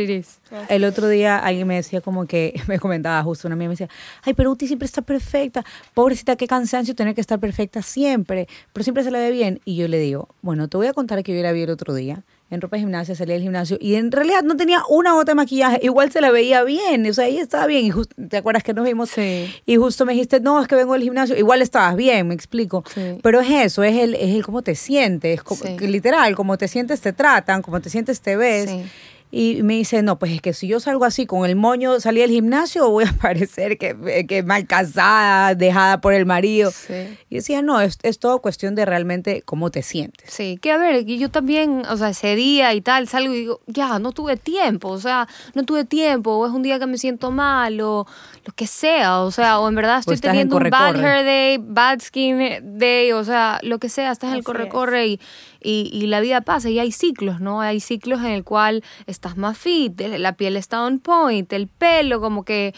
el 0.68 0.84
otro 0.84 1.08
día 1.08 1.38
alguien 1.38 1.66
me 1.66 1.76
decía 1.76 2.00
como 2.00 2.26
que, 2.26 2.60
me 2.66 2.78
comentaba 2.78 3.22
justo 3.22 3.48
una 3.48 3.54
amiga, 3.54 3.68
me 3.68 3.72
decía, 3.74 3.88
ay, 4.22 4.34
pero 4.34 4.50
Uti 4.50 4.66
siempre 4.66 4.86
está 4.86 5.02
perfecta, 5.02 5.64
pobrecita, 5.94 6.36
qué 6.36 6.46
cansancio 6.46 6.94
tener 6.94 7.14
que 7.14 7.20
estar 7.20 7.38
perfecta 7.38 7.82
siempre, 7.82 8.48
pero 8.72 8.84
siempre 8.84 9.04
se 9.04 9.10
la 9.10 9.18
ve 9.18 9.30
bien. 9.30 9.60
Y 9.64 9.76
yo 9.76 9.88
le 9.88 9.98
digo, 9.98 10.28
bueno, 10.42 10.68
te 10.68 10.76
voy 10.76 10.86
a 10.86 10.92
contar 10.92 11.22
que 11.22 11.36
yo 11.36 11.42
la 11.42 11.52
vi 11.52 11.62
el 11.62 11.70
otro 11.70 11.94
día 11.94 12.22
en 12.52 12.60
ropa 12.60 12.76
de 12.76 12.80
gimnasia, 12.80 13.14
salía 13.14 13.34
del 13.34 13.42
gimnasio 13.42 13.78
y 13.80 13.94
en 13.94 14.12
realidad 14.12 14.42
no 14.42 14.56
tenía 14.56 14.82
una 14.90 15.14
gota 15.14 15.32
de 15.32 15.36
maquillaje, 15.36 15.80
igual 15.82 16.12
se 16.12 16.20
la 16.20 16.30
veía 16.30 16.62
bien, 16.64 17.06
o 17.08 17.12
sea, 17.14 17.26
ella 17.26 17.40
estaba 17.40 17.66
bien 17.66 17.86
y 17.86 18.26
te 18.28 18.36
acuerdas 18.36 18.62
que 18.62 18.74
nos 18.74 18.84
vimos 18.84 19.08
sí. 19.08 19.50
y 19.64 19.76
justo 19.76 20.04
me 20.04 20.12
dijiste, 20.12 20.38
no, 20.40 20.60
es 20.60 20.68
que 20.68 20.74
vengo 20.74 20.92
del 20.92 21.02
gimnasio, 21.02 21.34
igual 21.36 21.62
estabas 21.62 21.96
bien, 21.96 22.28
me 22.28 22.34
explico, 22.34 22.84
pero 23.22 23.40
es 23.40 23.50
eso, 23.50 23.82
es 23.82 23.96
el, 23.96 24.14
es 24.14 24.34
el 24.34 24.44
cómo 24.44 24.60
te 24.60 24.74
sientes, 24.74 25.40
literal, 25.80 26.36
como 26.36 26.58
te 26.58 26.68
sientes 26.68 27.00
te 27.00 27.14
tratan, 27.14 27.62
como 27.62 27.80
te 27.80 27.88
sientes 27.88 28.20
te 28.20 28.36
ves. 28.36 28.70
Y 29.34 29.62
me 29.62 29.72
dice, 29.72 30.02
no, 30.02 30.18
pues 30.18 30.30
es 30.32 30.42
que 30.42 30.52
si 30.52 30.68
yo 30.68 30.78
salgo 30.78 31.06
así 31.06 31.24
con 31.24 31.48
el 31.48 31.56
moño, 31.56 31.98
salí 32.00 32.20
del 32.20 32.28
gimnasio, 32.28 32.90
voy 32.90 33.04
a 33.04 33.12
parecer 33.14 33.78
que, 33.78 34.26
que 34.28 34.42
mal 34.42 34.66
casada, 34.66 35.54
dejada 35.54 36.02
por 36.02 36.12
el 36.12 36.26
marido. 36.26 36.70
Y 37.30 37.36
decía, 37.36 37.62
no, 37.62 37.80
es, 37.80 37.98
es 38.02 38.18
todo 38.18 38.40
cuestión 38.40 38.74
de 38.74 38.84
realmente 38.84 39.40
cómo 39.40 39.70
te 39.70 39.82
sientes. 39.82 40.30
Sí, 40.30 40.58
que 40.60 40.70
a 40.70 40.76
ver, 40.76 41.06
yo 41.06 41.30
también, 41.30 41.82
o 41.88 41.96
sea, 41.96 42.10
ese 42.10 42.36
día 42.36 42.74
y 42.74 42.82
tal, 42.82 43.08
salgo 43.08 43.32
y 43.32 43.38
digo, 43.38 43.60
ya, 43.66 43.98
no 43.98 44.12
tuve 44.12 44.36
tiempo, 44.36 44.88
o 44.90 45.00
sea, 45.00 45.26
no 45.54 45.64
tuve 45.64 45.86
tiempo, 45.86 46.32
o 46.32 46.46
es 46.46 46.52
un 46.52 46.62
día 46.62 46.78
que 46.78 46.86
me 46.86 46.98
siento 46.98 47.30
mal, 47.30 47.80
o 47.80 48.06
lo 48.44 48.52
que 48.54 48.66
sea, 48.66 49.20
o 49.20 49.30
sea, 49.30 49.60
o 49.60 49.68
en 49.68 49.74
verdad 49.74 50.00
estoy 50.00 50.18
teniendo 50.18 50.58
un 50.58 50.68
bad 50.68 50.96
hair 50.96 51.24
day, 51.24 51.58
bad 51.58 52.00
skin 52.00 52.78
day, 52.78 53.12
o 53.12 53.24
sea, 53.24 53.60
lo 53.62 53.78
que 53.78 53.88
sea, 53.88 54.12
estás 54.12 54.32
en 54.32 54.36
el 54.36 54.44
corre-corre 54.44 55.06
y, 55.06 55.20
y, 55.64 56.06
la 56.06 56.20
vida 56.20 56.40
pasa 56.40 56.68
y 56.70 56.78
hay 56.78 56.92
ciclos, 56.92 57.40
¿no? 57.40 57.60
Hay 57.60 57.80
ciclos 57.80 58.20
en 58.20 58.32
el 58.32 58.44
cual 58.44 58.82
estás 59.06 59.36
más 59.36 59.56
fit, 59.56 60.00
la 60.00 60.34
piel 60.34 60.56
está 60.56 60.82
on 60.82 60.98
point, 60.98 61.52
el 61.52 61.68
pelo 61.68 62.20
como 62.20 62.44
que 62.44 62.74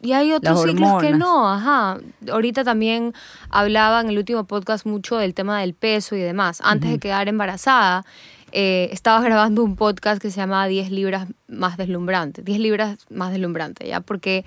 y 0.00 0.12
hay 0.12 0.32
otros 0.32 0.62
ciclos 0.62 1.00
que 1.00 1.12
no, 1.12 1.50
ajá. 1.50 1.98
Ahorita 2.30 2.62
también 2.62 3.14
hablaba 3.50 4.00
en 4.00 4.08
el 4.08 4.18
último 4.18 4.44
podcast 4.44 4.86
mucho 4.86 5.16
del 5.16 5.34
tema 5.34 5.60
del 5.60 5.74
peso 5.74 6.14
y 6.14 6.20
demás. 6.20 6.60
Antes 6.62 6.90
de 6.90 6.98
quedar 7.00 7.28
embarazada, 7.28 8.04
eh, 8.52 8.88
estaba 8.92 9.20
grabando 9.24 9.64
un 9.64 9.74
podcast 9.74 10.22
que 10.22 10.30
se 10.30 10.36
llamaba 10.36 10.68
10 10.68 10.92
libras 10.92 11.26
más 11.48 11.76
deslumbrante. 11.76 12.42
10 12.42 12.60
libras 12.60 12.98
más 13.10 13.32
deslumbrante, 13.32 13.88
¿ya? 13.88 14.00
Porque 14.00 14.44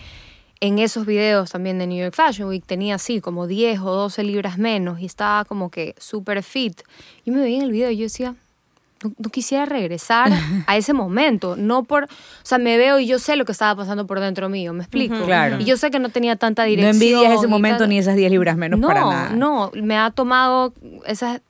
en 0.61 0.77
esos 0.79 1.05
videos 1.05 1.51
también 1.51 1.79
de 1.79 1.87
New 1.87 1.99
York 1.99 2.15
Fashion 2.15 2.47
Week 2.47 2.63
tenía 2.65 2.95
así 2.95 3.19
como 3.19 3.47
10 3.47 3.79
o 3.79 3.91
12 3.91 4.23
libras 4.23 4.57
menos 4.59 5.01
y 5.01 5.05
estaba 5.05 5.43
como 5.43 5.69
que 5.71 5.95
súper 5.97 6.41
fit. 6.43 6.81
Y 7.25 7.31
me 7.31 7.41
veía 7.41 7.57
en 7.57 7.63
el 7.63 7.71
video 7.71 7.89
y 7.89 7.97
yo 7.97 8.03
decía, 8.03 8.35
no, 9.03 9.29
quisiera 9.31 9.65
regresar 9.65 10.31
a 10.67 10.77
ese 10.77 10.93
momento, 10.93 11.55
no 11.55 11.83
por, 11.83 12.03
o 12.03 12.07
sea, 12.43 12.59
me 12.59 12.77
veo 12.77 12.99
y 12.99 13.07
yo 13.07 13.17
sé 13.17 13.35
lo 13.37 13.45
que 13.45 13.51
estaba 13.51 13.75
pasando 13.75 14.05
por 14.05 14.19
dentro 14.19 14.49
mío, 14.49 14.71
me 14.73 14.83
explico. 14.83 15.15
claro. 15.25 15.59
Y 15.59 15.65
yo 15.65 15.77
sé 15.77 15.89
que 15.89 15.97
no 15.97 16.09
tenía 16.09 16.35
tanta 16.35 16.63
dirección. 16.63 16.99
No 16.99 17.05
envidias 17.05 17.39
ese 17.39 17.47
momento 17.47 17.87
ni 17.87 17.97
esas 17.97 18.15
10 18.15 18.31
libras 18.31 18.55
menos 18.55 18.79
para 18.79 19.01
nada. 19.01 19.29
No, 19.31 19.71
me 19.73 19.97
ha 19.97 20.11
tomado 20.11 20.75
esas 21.07 21.41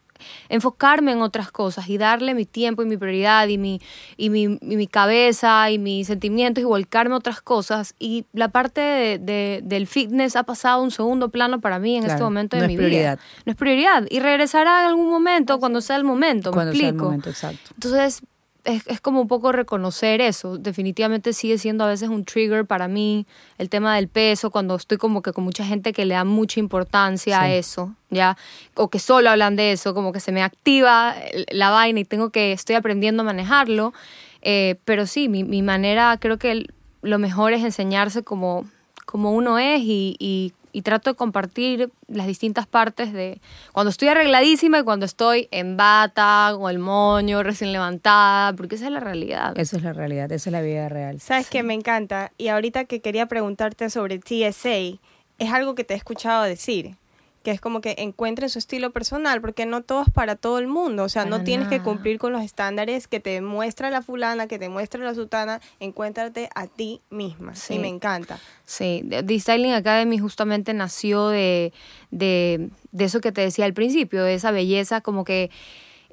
enfocarme 0.49 1.11
en 1.11 1.21
otras 1.21 1.51
cosas 1.51 1.89
y 1.89 1.97
darle 1.97 2.33
mi 2.33 2.45
tiempo 2.45 2.81
y 2.81 2.85
mi 2.85 2.97
prioridad 2.97 3.47
y 3.47 3.57
mi, 3.57 3.81
y 4.17 4.29
mi, 4.29 4.59
mi 4.61 4.87
cabeza 4.87 5.69
y 5.71 5.77
mis 5.77 6.07
sentimientos 6.07 6.61
y 6.61 6.65
volcarme 6.65 7.15
a 7.15 7.17
otras 7.17 7.41
cosas. 7.41 7.95
Y 7.99 8.25
la 8.33 8.49
parte 8.49 8.81
de, 9.19 9.61
del 9.63 9.87
fitness 9.87 10.35
ha 10.35 10.43
pasado 10.43 10.79
a 10.79 10.83
un 10.83 10.91
segundo 10.91 11.29
plano 11.29 11.61
para 11.61 11.79
mí 11.79 11.97
en 11.97 12.05
este 12.05 12.21
momento 12.21 12.57
de 12.57 12.67
mi 12.67 12.77
vida. 12.77 13.17
No 13.45 13.51
es 13.51 13.57
prioridad. 13.57 14.05
Y 14.09 14.19
regresará 14.19 14.81
en 14.81 14.87
algún 14.87 15.09
momento 15.09 15.59
cuando 15.59 15.81
sea 15.81 15.95
el 15.95 16.03
momento. 16.03 16.51
Cuando 16.51 16.73
sea 16.73 16.89
el 16.89 16.95
momento, 16.95 17.29
exacto. 17.29 17.71
Entonces, 17.75 18.21
es, 18.63 18.87
es, 18.87 19.01
como 19.01 19.21
un 19.21 19.27
poco 19.27 19.51
reconocer 19.51 20.21
eso. 20.21 20.57
Definitivamente 20.57 21.33
sigue 21.33 21.57
siendo 21.57 21.83
a 21.83 21.87
veces 21.87 22.09
un 22.09 22.25
trigger 22.25 22.65
para 22.65 22.87
mí 22.87 23.25
el 23.57 23.69
tema 23.69 23.95
del 23.95 24.07
peso, 24.07 24.51
cuando 24.51 24.75
estoy 24.75 24.97
como 24.97 25.21
que 25.21 25.33
con 25.33 25.43
mucha 25.43 25.65
gente 25.65 25.93
que 25.93 26.05
le 26.05 26.15
da 26.15 26.23
mucha 26.23 26.59
importancia 26.59 27.41
a 27.41 27.51
eso, 27.51 27.95
¿ya? 28.09 28.37
O 28.75 28.89
que 28.89 28.99
solo 28.99 29.29
hablan 29.29 29.55
de 29.55 29.71
eso, 29.71 29.93
como 29.93 30.11
que 30.11 30.19
se 30.19 30.31
me 30.31 30.43
activa 30.43 31.15
la 31.49 31.69
vaina 31.69 31.99
y 31.99 32.05
tengo 32.05 32.29
que, 32.29 32.51
estoy 32.51 32.75
aprendiendo 32.75 33.23
a 33.23 33.25
manejarlo. 33.25 33.93
Eh, 34.41 34.75
pero 34.85 35.05
sí, 35.05 35.29
mi, 35.29 35.43
mi 35.43 35.61
manera, 35.61 36.17
creo 36.19 36.37
que 36.37 36.65
lo 37.01 37.19
mejor 37.19 37.53
es 37.53 37.63
enseñarse 37.63 38.23
como, 38.23 38.65
como 39.05 39.31
uno 39.33 39.59
es 39.59 39.81
y, 39.81 40.15
y 40.19 40.53
y 40.71 40.81
trato 40.81 41.11
de 41.11 41.15
compartir 41.15 41.91
las 42.07 42.27
distintas 42.27 42.67
partes 42.67 43.13
de 43.13 43.41
cuando 43.71 43.89
estoy 43.89 44.09
arregladísima 44.09 44.79
y 44.79 44.83
cuando 44.83 45.05
estoy 45.05 45.47
en 45.51 45.77
bata, 45.77 46.53
con 46.57 46.69
el 46.69 46.79
moño, 46.79 47.43
recién 47.43 47.71
levantada, 47.71 48.53
porque 48.53 48.75
esa 48.75 48.85
es 48.85 48.91
la 48.91 48.99
realidad. 48.99 49.57
Esa 49.57 49.77
es 49.77 49.83
la 49.83 49.93
realidad, 49.93 50.31
esa 50.31 50.49
es 50.49 50.51
la 50.51 50.61
vida 50.61 50.89
real. 50.89 51.19
Sabes 51.19 51.49
que 51.49 51.63
me 51.63 51.73
encanta 51.73 52.31
y 52.37 52.47
ahorita 52.49 52.85
que 52.85 53.01
quería 53.01 53.25
preguntarte 53.27 53.89
sobre 53.89 54.19
TSA, 54.19 54.99
es 55.39 55.51
algo 55.51 55.75
que 55.75 55.83
te 55.83 55.93
he 55.93 55.97
escuchado 55.97 56.43
decir 56.43 56.95
que 57.43 57.51
es 57.51 57.59
como 57.59 57.81
que 57.81 57.95
encuentren 57.97 58.49
su 58.49 58.59
estilo 58.59 58.91
personal, 58.91 59.41
porque 59.41 59.65
no 59.65 59.81
todo 59.81 60.03
es 60.03 60.09
para 60.09 60.35
todo 60.35 60.59
el 60.59 60.67
mundo, 60.67 61.03
o 61.03 61.09
sea, 61.09 61.25
no 61.25 61.43
tienes 61.43 61.67
que 61.67 61.81
cumplir 61.81 62.19
con 62.19 62.33
los 62.33 62.43
estándares 62.43 63.07
que 63.07 63.19
te 63.19 63.41
muestra 63.41 63.89
la 63.89 64.01
fulana, 64.01 64.47
que 64.47 64.59
te 64.59 64.69
muestra 64.69 65.03
la 65.03 65.15
sutana, 65.15 65.59
encuéntrate 65.79 66.49
a 66.53 66.67
ti 66.67 67.01
misma, 67.09 67.55
sí. 67.55 67.75
y 67.75 67.79
me 67.79 67.87
encanta. 67.87 68.39
Sí, 68.65 69.03
The 69.09 69.39
Styling 69.39 69.73
Academy 69.73 70.19
justamente 70.19 70.73
nació 70.73 71.29
de, 71.29 71.73
de, 72.11 72.69
de 72.91 73.05
eso 73.05 73.21
que 73.21 73.31
te 73.31 73.41
decía 73.41 73.65
al 73.65 73.73
principio, 73.73 74.23
de 74.23 74.35
esa 74.35 74.51
belleza 74.51 75.01
como 75.01 75.23
que 75.23 75.49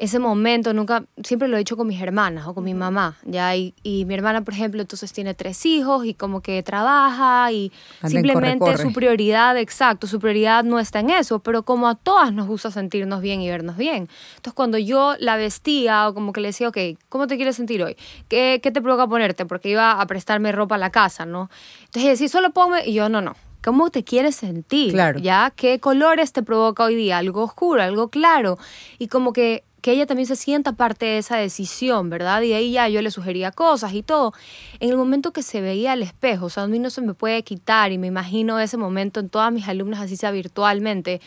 ese 0.00 0.18
momento 0.18 0.72
nunca, 0.72 1.04
siempre 1.22 1.48
lo 1.48 1.56
he 1.56 1.60
hecho 1.60 1.76
con 1.76 1.86
mis 1.86 2.00
hermanas 2.00 2.46
o 2.46 2.54
con 2.54 2.64
mi 2.64 2.74
mamá, 2.74 3.16
¿ya? 3.24 3.54
Y, 3.56 3.74
y, 3.82 4.04
mi 4.04 4.14
hermana, 4.14 4.42
por 4.42 4.54
ejemplo, 4.54 4.80
entonces 4.80 5.12
tiene 5.12 5.34
tres 5.34 5.66
hijos 5.66 6.04
y 6.04 6.14
como 6.14 6.40
que 6.40 6.62
trabaja 6.62 7.50
y 7.52 7.72
simplemente 8.06 8.76
su 8.78 8.92
prioridad, 8.92 9.56
exacto, 9.56 10.06
su 10.06 10.20
prioridad 10.20 10.64
no 10.64 10.78
está 10.78 11.00
en 11.00 11.10
eso, 11.10 11.40
pero 11.40 11.62
como 11.62 11.88
a 11.88 11.94
todas 11.94 12.32
nos 12.32 12.46
gusta 12.46 12.70
sentirnos 12.70 13.20
bien 13.20 13.40
y 13.40 13.48
vernos 13.48 13.76
bien. 13.76 14.08
Entonces 14.36 14.52
cuando 14.54 14.78
yo 14.78 15.14
la 15.18 15.36
vestía 15.36 16.08
o 16.08 16.14
como 16.14 16.32
que 16.32 16.40
le 16.40 16.48
decía, 16.48 16.68
ok, 16.68 16.78
¿cómo 17.08 17.26
te 17.26 17.36
quieres 17.36 17.56
sentir 17.56 17.82
hoy? 17.82 17.96
¿Qué, 18.28 18.60
qué 18.62 18.70
te 18.70 18.80
provoca 18.80 19.06
ponerte? 19.06 19.46
Porque 19.46 19.70
iba 19.70 20.00
a 20.00 20.06
prestarme 20.06 20.52
ropa 20.52 20.76
a 20.76 20.78
la 20.78 20.90
casa, 20.90 21.26
¿no? 21.26 21.50
Entonces 21.86 22.12
decía, 22.12 22.28
solo 22.28 22.50
ponme, 22.52 22.86
y 22.86 22.94
yo, 22.94 23.08
no, 23.08 23.20
no, 23.20 23.34
¿Cómo 23.62 23.90
te 23.90 24.04
quieres 24.04 24.36
sentir? 24.36 24.92
Claro. 24.92 25.18
¿Ya? 25.18 25.52
¿Qué 25.54 25.80
colores 25.80 26.32
te 26.32 26.42
provoca 26.42 26.84
hoy 26.84 26.94
día? 26.94 27.18
¿Algo 27.18 27.42
oscuro, 27.42 27.82
algo 27.82 28.08
claro? 28.08 28.56
Y 28.98 29.08
como 29.08 29.32
que 29.32 29.64
que 29.80 29.92
ella 29.92 30.06
también 30.06 30.26
se 30.26 30.36
sienta 30.36 30.72
parte 30.72 31.06
de 31.06 31.18
esa 31.18 31.36
decisión, 31.36 32.10
¿verdad? 32.10 32.42
Y 32.42 32.52
ahí 32.52 32.72
ya 32.72 32.88
yo 32.88 33.00
le 33.02 33.10
sugería 33.10 33.52
cosas 33.52 33.92
y 33.92 34.02
todo. 34.02 34.34
En 34.80 34.90
el 34.90 34.96
momento 34.96 35.32
que 35.32 35.42
se 35.42 35.60
veía 35.60 35.92
al 35.92 36.02
espejo, 36.02 36.46
o 36.46 36.50
sea, 36.50 36.64
a 36.64 36.66
mí 36.66 36.78
no 36.78 36.90
se 36.90 37.00
me 37.00 37.14
puede 37.14 37.42
quitar 37.42 37.92
y 37.92 37.98
me 37.98 38.08
imagino 38.08 38.58
ese 38.58 38.76
momento 38.76 39.20
en 39.20 39.28
todas 39.28 39.52
mis 39.52 39.68
alumnas, 39.68 40.00
así 40.00 40.16
sea 40.16 40.30
virtualmente, 40.30 41.20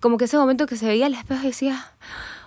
como 0.00 0.18
que 0.18 0.26
ese 0.26 0.36
momento 0.36 0.66
que 0.66 0.76
se 0.76 0.86
veía 0.86 1.06
al 1.06 1.14
espejo 1.14 1.42
decía, 1.42 1.92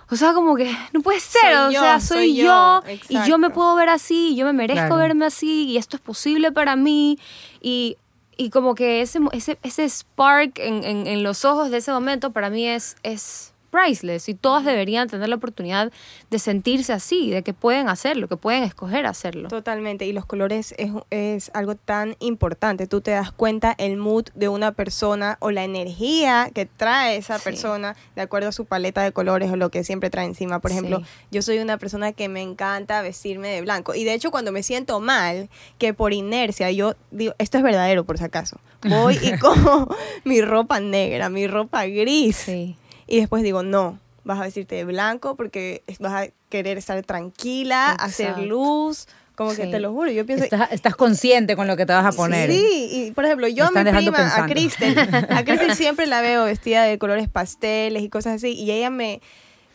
o 0.08 0.16
sea, 0.16 0.34
como 0.34 0.56
que 0.56 0.70
no 0.92 1.00
puede 1.00 1.20
ser, 1.20 1.56
o 1.56 1.70
sea, 1.70 2.00
soy, 2.00 2.36
yo, 2.36 2.82
y 3.08 3.18
yo 3.26 3.38
me 3.38 3.50
puedo 3.50 3.74
ver 3.74 3.88
así, 3.88 4.30
y 4.30 4.36
yo 4.36 4.46
me 4.46 4.52
merezco 4.52 4.96
verme 4.96 5.26
así 5.26 5.66
y 5.66 5.76
esto 5.76 5.96
es 5.96 6.02
posible 6.02 6.52
para 6.52 6.76
mí 6.76 7.18
y 7.60 7.96
y 8.40 8.48
como 8.48 8.74
que 8.74 9.02
ese, 9.02 9.18
ese, 9.32 9.58
ese 9.62 9.86
spark 9.86 10.58
en, 10.60 10.82
en, 10.82 11.06
en, 11.06 11.22
los 11.22 11.44
ojos 11.44 11.70
de 11.70 11.76
ese 11.76 11.92
momento 11.92 12.30
para 12.30 12.48
mí 12.48 12.66
es, 12.66 12.96
es, 13.02 13.49
priceless 13.70 14.28
y 14.28 14.34
todas 14.34 14.64
deberían 14.64 15.08
tener 15.08 15.28
la 15.28 15.36
oportunidad 15.36 15.92
de 16.30 16.38
sentirse 16.38 16.92
así, 16.92 17.30
de 17.30 17.42
que 17.42 17.54
pueden 17.54 17.88
hacerlo, 17.88 18.28
que 18.28 18.36
pueden 18.36 18.62
escoger 18.62 19.06
hacerlo. 19.06 19.48
Totalmente, 19.48 20.06
y 20.06 20.12
los 20.12 20.26
colores 20.26 20.74
es, 20.78 20.90
es 21.10 21.50
algo 21.54 21.74
tan 21.74 22.16
importante. 22.20 22.86
Tú 22.86 23.00
te 23.00 23.12
das 23.12 23.32
cuenta 23.32 23.74
el 23.78 23.96
mood 23.96 24.26
de 24.34 24.48
una 24.48 24.72
persona 24.72 25.36
o 25.40 25.50
la 25.50 25.64
energía 25.64 26.50
que 26.52 26.66
trae 26.66 27.16
esa 27.16 27.38
persona 27.38 27.96
de 28.14 28.22
acuerdo 28.22 28.48
a 28.48 28.52
su 28.52 28.64
paleta 28.64 29.02
de 29.02 29.12
colores 29.12 29.50
o 29.50 29.56
lo 29.56 29.70
que 29.70 29.84
siempre 29.84 30.10
trae 30.10 30.26
encima. 30.26 30.60
Por 30.60 30.72
ejemplo, 30.72 31.02
yo 31.30 31.42
soy 31.42 31.58
una 31.58 31.78
persona 31.78 32.12
que 32.12 32.28
me 32.28 32.42
encanta 32.42 33.02
vestirme 33.02 33.48
de 33.48 33.62
blanco 33.62 33.94
y 33.94 34.04
de 34.04 34.14
hecho 34.14 34.30
cuando 34.30 34.52
me 34.52 34.62
siento 34.62 35.00
mal, 35.00 35.48
que 35.78 35.94
por 35.94 36.12
inercia 36.12 36.70
yo 36.70 36.94
digo, 37.10 37.34
esto 37.38 37.58
es 37.58 37.64
verdadero 37.64 38.04
por 38.04 38.18
si 38.18 38.24
acaso, 38.24 38.58
voy 38.82 39.18
y 39.22 39.38
como 39.38 39.88
mi 40.24 40.40
ropa 40.40 40.80
negra, 40.80 41.28
mi 41.28 41.46
ropa 41.46 41.86
gris. 41.86 42.36
Sí 42.36 42.76
y 43.10 43.18
después 43.18 43.42
digo, 43.42 43.62
no, 43.62 43.98
vas 44.24 44.38
a 44.38 44.44
vestirte 44.44 44.76
de 44.76 44.84
blanco 44.84 45.34
porque 45.34 45.82
vas 45.98 46.12
a 46.12 46.32
querer 46.48 46.78
estar 46.78 47.02
tranquila, 47.02 47.90
hacer 47.92 48.38
luz. 48.38 49.06
Como 49.34 49.54
que 49.54 49.66
te 49.66 49.80
lo 49.80 49.92
juro, 49.92 50.10
yo 50.10 50.26
pienso... 50.26 50.44
Estás, 50.70 50.94
consciente 50.94 51.56
con 51.56 51.66
lo 51.66 51.76
que 51.76 51.86
te 51.86 51.92
vas 51.94 52.04
a 52.04 52.12
poner. 52.12 52.50
Sí, 52.50 52.88
y 52.92 53.10
por 53.12 53.24
ejemplo, 53.24 53.48
yo 53.48 53.66
a 53.66 53.70
mi 53.70 53.90
prima, 53.90 54.36
a 54.36 54.46
Kristen, 54.46 54.98
a 55.30 55.44
Kristen 55.44 55.74
siempre 55.74 56.06
la 56.06 56.20
veo 56.20 56.44
vestida 56.44 56.84
de 56.84 56.98
colores 56.98 57.28
pasteles 57.28 58.02
y 58.02 58.10
cosas 58.10 58.34
así, 58.36 58.52
y 58.52 58.70
ella 58.70 58.90
me, 58.90 59.22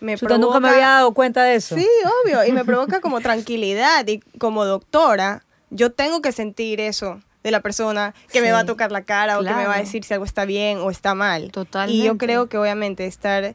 me 0.01 0.17
provoca... 0.19 0.37
nunca 0.37 0.59
me 0.59 0.69
había 0.69 0.87
dado 0.87 1.13
cuenta 1.15 1.43
de 1.43 1.55
eso. 1.55 1.75
Sí, 1.75 1.87
obvio, 2.23 2.45
y 2.45 2.51
me 2.51 2.63
provoca 2.63 3.01
como 3.01 3.21
tranquilidad, 3.21 4.07
y 4.07 4.19
como 4.37 4.65
doctora, 4.65 5.43
yo 5.71 5.91
tengo 5.91 6.21
que 6.21 6.31
sentir 6.31 6.79
eso 6.79 7.19
de 7.45 7.51
la 7.51 7.59
persona 7.59 8.15
que 8.31 8.41
me 8.41 8.51
va 8.51 8.61
a 8.61 8.65
tocar 8.65 8.91
la 8.91 9.03
cara 9.03 9.37
o 9.37 9.43
que 9.43 9.53
me 9.53 9.67
va 9.67 9.75
a 9.75 9.77
decir 9.77 10.03
si 10.03 10.15
algo 10.15 10.25
está 10.25 10.45
bien 10.45 10.79
o 10.79 10.89
está 10.89 11.13
mal. 11.13 11.51
Totalmente. 11.51 11.95
Y 11.95 12.03
yo 12.03 12.17
creo 12.17 12.49
que 12.49 12.57
obviamente 12.57 13.05
estar 13.05 13.53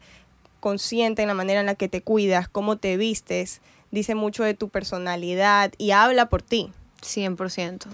consciente 0.61 1.23
en 1.23 1.29
la 1.29 1.35
manera 1.35 1.59
en 1.59 1.67
la 1.67 1.75
que 1.75 1.89
te 1.89 2.01
cuidas, 2.01 2.49
cómo 2.49 2.77
te 2.77 2.97
vistes, 2.97 3.61
dice 3.91 4.15
mucho 4.15 4.45
de 4.45 4.55
tu 4.55 4.69
personalidad 4.69 5.73
y 5.77 5.91
habla 5.91 6.29
por 6.29 6.41
ti. 6.41 6.73
100%. 7.03 7.87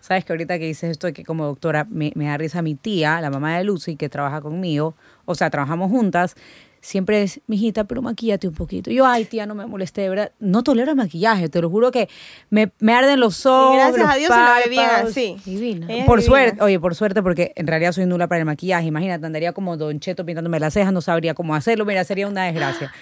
Sabes 0.00 0.24
que 0.24 0.32
ahorita 0.32 0.58
que 0.58 0.64
dices 0.64 0.90
esto 0.90 1.08
de 1.08 1.12
que 1.12 1.24
como 1.24 1.44
doctora 1.44 1.86
me, 1.90 2.12
me 2.14 2.24
da 2.24 2.38
risa 2.38 2.62
mi 2.62 2.74
tía, 2.74 3.20
la 3.20 3.28
mamá 3.28 3.58
de 3.58 3.64
Lucy, 3.64 3.96
que 3.96 4.08
trabaja 4.08 4.40
conmigo, 4.40 4.94
o 5.26 5.34
sea, 5.34 5.50
trabajamos 5.50 5.90
juntas, 5.90 6.36
siempre 6.84 7.22
es, 7.22 7.40
mijita, 7.46 7.84
pero 7.84 8.02
maquillate 8.02 8.46
un 8.46 8.54
poquito. 8.54 8.90
yo, 8.90 9.06
ay, 9.06 9.24
tía, 9.24 9.46
no 9.46 9.54
me 9.54 9.66
moleste, 9.66 10.02
de 10.02 10.10
verdad. 10.10 10.32
No 10.38 10.62
tolero 10.62 10.90
el 10.90 10.96
maquillaje, 10.96 11.48
te 11.48 11.60
lo 11.62 11.70
juro 11.70 11.90
que 11.90 12.08
me, 12.50 12.72
me 12.78 12.92
arden 12.92 13.20
los 13.20 13.46
ojos. 13.46 13.76
gracias 13.76 14.10
a 14.10 14.16
Dios 14.16 14.30
se 14.30 14.68
ve 14.68 14.70
bien 14.70 14.90
así. 14.90 15.36
Divina. 15.46 15.88
Por 16.04 16.22
suerte, 16.22 16.62
oye, 16.62 16.78
por 16.78 16.94
suerte, 16.94 17.22
porque 17.22 17.52
en 17.56 17.66
realidad 17.66 17.92
soy 17.92 18.04
nula 18.04 18.28
para 18.28 18.40
el 18.40 18.44
maquillaje. 18.44 18.86
Imagínate, 18.86 19.24
andaría 19.24 19.52
como 19.52 19.76
Don 19.78 19.98
Cheto 19.98 20.26
pintándome 20.26 20.60
las 20.60 20.74
cejas, 20.74 20.92
no 20.92 21.00
sabría 21.00 21.32
cómo 21.34 21.54
hacerlo, 21.54 21.86
mira, 21.86 22.04
sería 22.04 22.28
una 22.28 22.44
desgracia. 22.44 22.92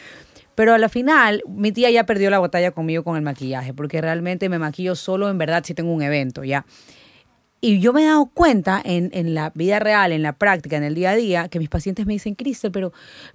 Pero 0.54 0.74
a 0.74 0.78
la 0.78 0.88
final, 0.88 1.42
mi 1.48 1.72
tía 1.72 1.90
ya 1.90 2.04
perdió 2.04 2.30
la 2.30 2.38
batalla 2.38 2.70
conmigo 2.70 3.02
con 3.02 3.16
el 3.16 3.22
maquillaje, 3.22 3.74
porque 3.74 4.00
realmente 4.00 4.48
me 4.48 4.58
maquillo 4.58 4.94
solo 4.94 5.28
en 5.28 5.38
verdad 5.38 5.64
si 5.64 5.74
tengo 5.74 5.92
un 5.92 6.02
evento, 6.02 6.44
¿ya? 6.44 6.64
Y 7.64 7.78
yo 7.78 7.92
me 7.92 8.02
he 8.02 8.06
dado 8.06 8.26
cuenta 8.26 8.82
en, 8.84 9.10
en, 9.14 9.34
la 9.34 9.50
vida 9.54 9.78
real, 9.78 10.10
en 10.10 10.22
la 10.22 10.32
práctica, 10.32 10.76
en 10.76 10.82
el 10.82 10.96
día 10.96 11.10
a 11.10 11.14
día, 11.14 11.48
que 11.48 11.60
mis 11.60 11.68
pacientes 11.68 12.06
me 12.06 12.12
dicen, 12.12 12.34
Cristel, 12.34 12.72
pero, 12.72 12.92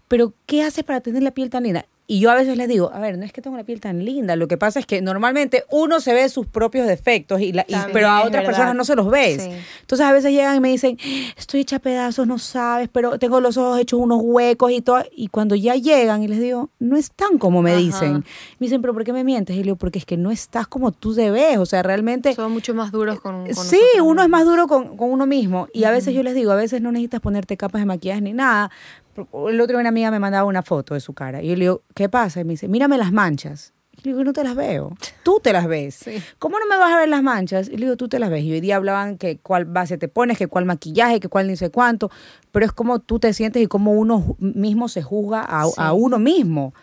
pero 0.09 0.33
¿qué 0.45 0.63
haces 0.63 0.83
para 0.83 0.99
tener 0.99 1.23
la 1.23 1.31
piel 1.31 1.49
tan 1.49 1.63
linda? 1.63 1.85
Y 2.09 2.21
yo 2.21 2.31
a 2.31 2.35
veces 2.35 2.55
les 2.55 2.69
digo, 2.69 2.89
a 2.93 2.99
ver, 2.99 3.17
no 3.17 3.25
es 3.25 3.33
que 3.33 3.41
tengo 3.41 3.57
la 3.57 3.65
piel 3.65 3.81
tan 3.81 4.05
linda, 4.05 4.37
lo 4.37 4.47
que 4.47 4.57
pasa 4.57 4.79
es 4.79 4.85
que 4.85 5.01
normalmente 5.01 5.65
uno 5.69 5.99
se 5.99 6.13
ve 6.13 6.29
sus 6.29 6.47
propios 6.47 6.87
defectos, 6.87 7.41
y, 7.41 7.53
pero 7.91 8.07
a 8.07 8.23
otras 8.23 8.45
personas 8.45 8.75
no 8.75 8.85
se 8.85 8.95
los 8.95 9.09
ves. 9.09 9.49
Entonces 9.81 10.07
a 10.07 10.13
veces 10.13 10.31
llegan 10.31 10.55
y 10.55 10.59
me 10.61 10.69
dicen, 10.69 10.97
estoy 11.35 11.59
hecha 11.59 11.79
pedazos, 11.79 12.25
no 12.25 12.39
sabes, 12.39 12.87
pero 12.89 13.19
tengo 13.19 13.41
los 13.41 13.57
ojos 13.57 13.77
hechos 13.81 13.99
unos 13.99 14.21
huecos 14.23 14.71
y 14.71 14.79
todo. 14.79 15.03
Y 15.11 15.27
cuando 15.27 15.55
ya 15.55 15.75
llegan 15.75 16.23
y 16.23 16.29
les 16.29 16.39
digo, 16.39 16.69
no 16.79 16.95
están 16.95 17.37
como 17.39 17.61
me 17.61 17.75
dicen. 17.75 18.23
Me 18.57 18.67
dicen, 18.67 18.81
pero 18.81 18.93
¿por 18.93 19.03
qué 19.03 19.11
me 19.11 19.25
mientes? 19.25 19.55
Y 19.55 19.59
le 19.59 19.63
digo, 19.63 19.75
porque 19.75 19.99
es 19.99 20.05
que 20.05 20.15
no 20.15 20.31
estás 20.31 20.65
como 20.65 20.93
tú 20.93 21.13
te 21.13 21.29
ves, 21.29 21.57
o 21.57 21.65
sea, 21.65 21.83
realmente... 21.83 22.33
Son 22.33 22.53
mucho 22.53 22.73
más 22.73 22.93
duros 22.93 23.19
con, 23.19 23.53
con 23.53 23.65
Sí, 23.65 23.81
uno 24.01 24.23
es 24.23 24.29
más 24.29 24.45
duro 24.45 24.67
con, 24.67 24.95
con 24.95 25.11
uno 25.11 25.25
mismo. 25.25 25.67
Y 25.73 25.83
a 25.83 25.91
veces 25.91 26.13
yo 26.13 26.23
les 26.23 26.35
digo, 26.35 26.51
a 26.51 26.55
veces 26.55 26.81
no 26.81 26.93
necesitas 26.93 27.19
ponerte 27.19 27.57
capas 27.57 27.81
de 27.81 27.85
maquillaje 27.85 28.21
ni 28.21 28.31
nada, 28.31 28.71
el 29.17 29.61
otro 29.61 29.73
día 29.73 29.79
una 29.79 29.89
amiga 29.89 30.11
me 30.11 30.19
mandaba 30.19 30.45
una 30.45 30.63
foto 30.63 30.93
de 30.93 30.99
su 30.99 31.13
cara 31.13 31.41
y 31.41 31.47
yo 31.47 31.55
le 31.55 31.61
digo, 31.61 31.83
¿qué 31.95 32.09
pasa? 32.09 32.39
Y 32.39 32.43
me 32.43 32.51
dice, 32.53 32.67
mírame 32.67 32.97
las 32.97 33.11
manchas. 33.11 33.73
Y 34.07 34.11
le 34.11 34.13
digo, 34.13 34.23
no 34.23 34.31
te 34.31 34.43
las 34.45 34.55
veo. 34.55 34.95
Tú 35.23 35.41
te 35.43 35.51
las 35.51 35.67
ves. 35.67 36.05
¿Cómo 36.39 36.59
no 36.59 36.65
me 36.65 36.77
vas 36.77 36.93
a 36.93 36.97
ver 36.97 37.09
las 37.09 37.21
manchas? 37.21 37.67
Y 37.67 37.71
le 37.71 37.87
digo, 37.87 37.97
tú 37.97 38.07
te 38.07 38.19
las 38.19 38.29
ves. 38.29 38.41
Y 38.43 38.53
hoy 38.53 38.61
día 38.61 38.77
hablaban 38.77 39.17
que 39.17 39.37
cuál 39.37 39.65
base 39.65 39.97
te 39.97 40.07
pones, 40.07 40.37
que 40.37 40.47
cuál 40.47 40.63
maquillaje, 40.63 41.19
que 41.19 41.27
cuál 41.27 41.47
ni 41.47 41.57
sé 41.57 41.69
cuánto 41.69 42.09
pero 42.57 42.65
es 42.65 42.71
como 42.71 42.97
tú 42.97 43.19
te 43.19 43.33
sientes 43.33 43.61
y 43.61 43.67
como 43.67 43.91
uno 43.91 44.35
mismo 44.39 44.89
se 44.89 45.03
juzga 45.03 45.41
a, 45.41 45.93
uno 45.93 46.17
mismo. 46.17 46.73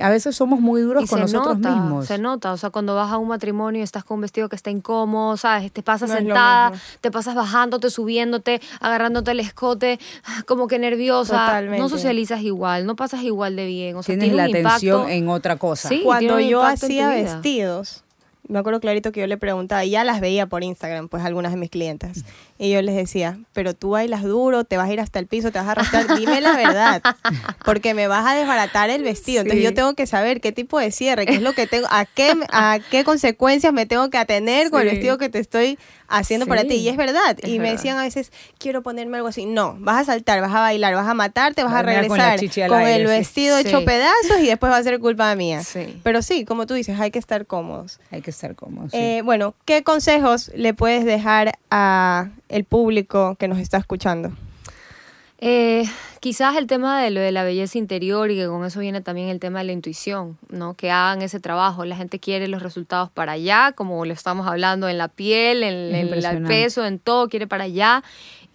A 0.00 0.08
veces 0.08 0.34
somos 0.34 0.58
muy 0.58 0.80
duros 0.80 1.06
con 1.06 1.20
nosotros 1.20 1.58
mismos. 1.58 2.06
Se 2.06 2.16
nota, 2.16 2.50
o 2.50 2.56
sea, 2.56 2.70
cuando 2.70 2.94
vas 2.94 3.12
a 3.12 3.18
un 3.18 3.28
matrimonio 3.28 3.80
y 3.80 3.82
estás 3.82 4.04
con 4.04 4.14
un 4.14 4.20
vestido 4.22 4.48
que 4.48 4.56
está 4.56 4.70
incómodo, 4.70 5.36
¿sabes? 5.36 5.70
Te 5.70 5.82
pasas 5.82 6.10
sentada, 6.10 6.72
te 7.02 7.10
pasas 7.10 7.34
bajándote, 7.34 7.90
subiéndote, 7.90 8.62
agarrándote 8.80 9.32
el 9.32 9.40
escote, 9.40 10.00
como 10.46 10.66
que 10.66 10.78
nerviosa. 10.78 11.60
No 11.60 11.90
socializas 11.90 12.40
igual, 12.40 12.86
no 12.86 12.96
pasas 12.96 13.22
igual 13.22 13.54
de 13.54 13.66
bien. 13.66 13.96
O 13.96 14.02
sea, 14.02 14.16
Tienes 14.16 14.34
la 14.34 14.44
atención 14.44 15.10
en 15.10 15.28
otra 15.28 15.56
cosa. 15.56 15.90
cuando 16.02 16.40
yo 16.40 16.62
hacía 16.68 17.08
vestidos, 17.08 18.04
me 18.48 18.58
acuerdo 18.58 18.80
clarito 18.80 19.12
que 19.12 19.20
yo 19.20 19.26
le 19.26 19.36
preguntaba, 19.36 19.84
y 19.84 19.90
ya 19.90 20.04
las 20.04 20.20
veía 20.20 20.46
por 20.46 20.64
Instagram, 20.64 21.08
pues 21.08 21.24
algunas 21.24 21.52
de 21.52 21.58
mis 21.58 21.70
clientas. 21.70 22.24
Y 22.60 22.70
yo 22.70 22.82
les 22.82 22.96
decía, 22.96 23.38
pero 23.52 23.72
tú 23.72 23.90
bailas 23.90 24.24
duro, 24.24 24.64
te 24.64 24.76
vas 24.76 24.88
a 24.88 24.92
ir 24.92 25.00
hasta 25.00 25.20
el 25.20 25.28
piso, 25.28 25.52
te 25.52 25.58
vas 25.58 25.68
a 25.68 25.72
arrastrar, 25.72 26.18
dime 26.18 26.40
la 26.40 26.56
verdad, 26.56 27.02
porque 27.64 27.94
me 27.94 28.08
vas 28.08 28.26
a 28.26 28.34
desbaratar 28.34 28.90
el 28.90 29.04
vestido. 29.04 29.42
Entonces 29.42 29.62
yo 29.62 29.72
tengo 29.74 29.94
que 29.94 30.06
saber 30.06 30.40
qué 30.40 30.50
tipo 30.50 30.78
de 30.78 30.90
cierre, 30.90 31.24
qué 31.24 31.34
es 31.34 31.42
lo 31.42 31.52
que 31.52 31.68
tengo, 31.68 31.86
a 31.88 32.04
qué, 32.04 32.34
a 32.50 32.80
qué 32.90 33.04
consecuencias 33.04 33.72
me 33.72 33.86
tengo 33.86 34.10
que 34.10 34.18
atener 34.18 34.70
con 34.70 34.80
el 34.80 34.88
vestido 34.88 35.18
que 35.18 35.28
te 35.28 35.38
estoy 35.38 35.78
haciendo 36.08 36.46
para 36.46 36.64
ti. 36.64 36.74
Y 36.74 36.88
es 36.88 36.96
verdad. 36.96 37.36
y 37.44 37.58
me 37.58 37.70
decían 37.70 37.98
a 37.98 38.02
veces, 38.02 38.32
quiero 38.58 38.82
ponerme 38.82 39.18
algo 39.18 39.28
así. 39.28 39.46
No, 39.46 39.76
vas 39.78 40.00
a 40.00 40.04
saltar, 40.04 40.40
vas 40.40 40.54
a 40.54 40.60
bailar, 40.60 40.94
vas 40.94 41.06
a 41.06 41.14
matarte, 41.14 41.62
vas 41.62 41.74
a 41.74 41.82
regresar 41.82 42.40
con, 42.68 42.80
el 42.80 43.06
vestido 43.06 43.58
hecho 43.58 43.84
pedazos 43.84 44.40
y 44.40 44.46
después 44.46 44.72
va 44.72 44.78
a 44.78 44.82
ser 44.82 44.98
culpa 44.98 45.32
mía. 45.36 45.62
Pero 46.02 46.22
sí, 46.22 46.44
como 46.44 46.66
tú 46.66 46.74
dices, 46.74 46.98
hay 46.98 47.10
que 47.10 47.18
estar 47.18 47.46
cómodos. 47.46 48.00
Hay 48.10 48.22
que 48.22 48.30
estar 48.30 48.54
cómodos. 48.56 48.92
Eh, 48.94 49.22
bueno, 49.24 49.54
¿qué 49.64 49.82
consejos 49.82 50.50
le 50.54 50.74
puedes 50.74 51.04
dejar 51.04 51.58
a 51.70 52.30
el 52.48 52.64
público 52.64 53.36
que 53.36 53.48
nos 53.48 53.58
está 53.58 53.78
escuchando? 53.78 54.32
Eh, 55.40 55.84
quizás 56.18 56.56
el 56.56 56.66
tema 56.66 57.00
de 57.00 57.10
lo 57.12 57.20
de 57.20 57.30
la 57.30 57.44
belleza 57.44 57.78
interior 57.78 58.28
y 58.30 58.36
que 58.36 58.48
con 58.48 58.64
eso 58.64 58.80
viene 58.80 59.00
también 59.00 59.28
el 59.28 59.38
tema 59.38 59.60
de 59.60 59.66
la 59.66 59.72
intuición, 59.72 60.36
¿no? 60.48 60.74
Que 60.74 60.90
hagan 60.90 61.22
ese 61.22 61.38
trabajo. 61.38 61.84
La 61.84 61.96
gente 61.96 62.18
quiere 62.18 62.48
los 62.48 62.60
resultados 62.60 63.10
para 63.10 63.32
allá, 63.32 63.72
como 63.72 64.04
lo 64.04 64.12
estamos 64.12 64.48
hablando 64.48 64.88
en 64.88 64.98
la 64.98 65.06
piel, 65.06 65.62
en, 65.62 65.94
el 65.94 66.42
peso, 66.44 66.84
en 66.84 66.98
todo, 66.98 67.28
quiere 67.28 67.46
para 67.46 67.64
allá. 67.64 68.02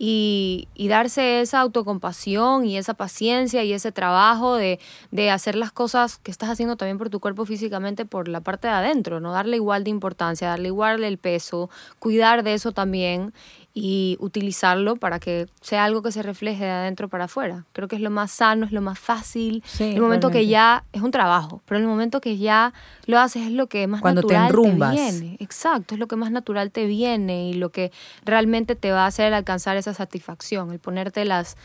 Y, 0.06 0.68
y, 0.76 0.90
darse 0.90 1.40
esa 1.40 1.62
autocompasión 1.62 2.66
y 2.66 2.78
esa 2.78 2.94
paciencia 2.94 3.64
y 3.64 3.72
ese 3.72 3.94
trabajo 3.94 4.56
de, 4.58 4.78
de, 5.12 5.32
hacer 5.32 5.56
las 5.56 5.72
cosas 5.72 6.18
que 6.18 6.30
estás 6.30 6.50
haciendo 6.50 6.76
también 6.76 6.98
por 6.98 7.10
tu 7.10 7.22
cuerpo 7.22 7.46
físicamente 7.46 8.04
por 8.04 8.28
la 8.28 8.42
parte 8.42 8.68
de 8.68 8.74
adentro, 8.74 9.22
¿no? 9.22 9.32
Darle 9.32 9.56
igual 9.56 9.86
de 9.86 9.92
importancia, 9.92 10.50
darle 10.50 10.68
igual 10.68 11.06
el 11.06 11.18
peso, 11.18 11.70
cuidar 12.00 12.44
de 12.44 12.54
eso 12.54 12.74
también 12.74 13.32
y 13.76 14.18
utilizarlo 14.20 14.98
para 14.98 15.20
que 15.20 15.48
sea 15.62 15.84
algo 15.86 16.04
que 16.04 16.12
se 16.12 16.22
refleje 16.22 16.64
de 16.64 16.70
adentro 16.70 17.10
para 17.10 17.26
afuera. 17.26 17.66
Creo 17.74 17.88
que 17.88 17.96
es 17.96 18.02
lo 18.02 18.12
más 18.12 18.32
sano, 18.32 18.68
es 18.68 18.72
lo 18.72 18.82
más 18.82 19.00
fácil. 19.00 19.64
el 19.80 20.00
momento 20.00 20.30
que 20.30 20.46
ya 20.46 20.84
es 20.94 21.02
un 21.02 21.10
trabajo, 21.10 21.62
pero 21.66 21.80
el 21.80 21.88
momento 21.88 22.22
que 22.22 22.38
ya 22.38 22.74
lo 23.08 23.20
haces 23.20 23.48
es 23.48 23.52
lo 23.52 23.68
que 23.68 23.88
más 23.88 24.04
natural 24.04 24.52
te, 24.52 24.72
viene. 24.72 25.38
Exacto, 25.40 25.96
es 25.96 26.00
lo 26.00 26.08
que 26.08 26.16
más 26.16 26.32
natural 26.32 26.72
te 26.72 26.86
viene 26.86 27.50
y 27.50 27.54
lo 27.54 27.72
que 27.72 27.92
realmente 28.24 28.76
te 28.76 28.92
va 28.92 29.06
a 29.06 29.08
hacer 29.08 29.34
alcanzar 29.34 29.76
esa 29.78 29.93
satisfacción, 29.94 30.72
el 30.72 30.80
ponerte 30.80 31.26
las 31.26 31.56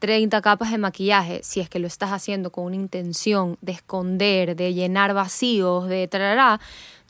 30 0.00 0.40
capas 0.40 0.70
de 0.70 0.78
maquillaje, 0.78 1.40
si 1.42 1.60
es 1.60 1.68
que 1.68 1.78
lo 1.78 1.86
estás 1.86 2.10
haciendo 2.10 2.50
con 2.50 2.64
una 2.64 2.76
intención 2.76 3.58
de 3.60 3.72
esconder, 3.72 4.56
de 4.56 4.72
llenar 4.72 5.14
vacíos, 5.14 5.88
de 5.88 6.08
trará, 6.08 6.58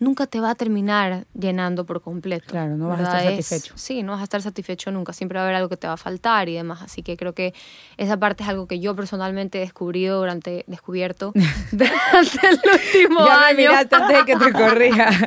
nunca 0.01 0.27
te 0.27 0.41
va 0.41 0.51
a 0.51 0.55
terminar 0.55 1.27
llenando 1.39 1.85
por 1.85 2.01
completo. 2.01 2.47
Claro, 2.49 2.77
no 2.77 2.89
vas 2.89 3.01
a 3.01 3.03
estar 3.03 3.23
satisfecho. 3.23 3.75
sí, 3.77 4.03
no 4.03 4.13
vas 4.13 4.23
a 4.23 4.25
estar 4.25 4.43
satisfecho 4.43 4.91
nunca, 4.91 5.13
siempre 5.13 5.37
va 5.37 5.43
a 5.43 5.45
haber 5.45 5.57
algo 5.57 5.69
que 5.69 5.77
te 5.77 5.87
va 5.87 5.93
a 5.93 5.99
faltar 5.99 6.49
y 6.49 6.55
demás, 6.55 6.83
así 6.83 7.03
que 7.03 7.17
creo 7.17 7.35
que 7.35 7.55
esa 7.99 8.17
parte 8.17 8.43
es 8.43 8.49
algo 8.49 8.67
que 8.67 8.81
yo 8.81 8.97
personalmente 8.97 9.59
he 9.59 9.61
descubrido 9.61 10.19
durante, 10.19 10.65
descubierto 10.67 11.33
durante 11.71 12.49
el 12.49 12.61
último 12.73 13.27
ya 13.27 13.47
año. 13.47 13.57
Me 13.57 13.63
miraste 13.63 13.95
antes 13.95 14.19
de 14.19 14.25
que 14.25 14.37
te 14.37 14.53
corrija. 14.53 15.11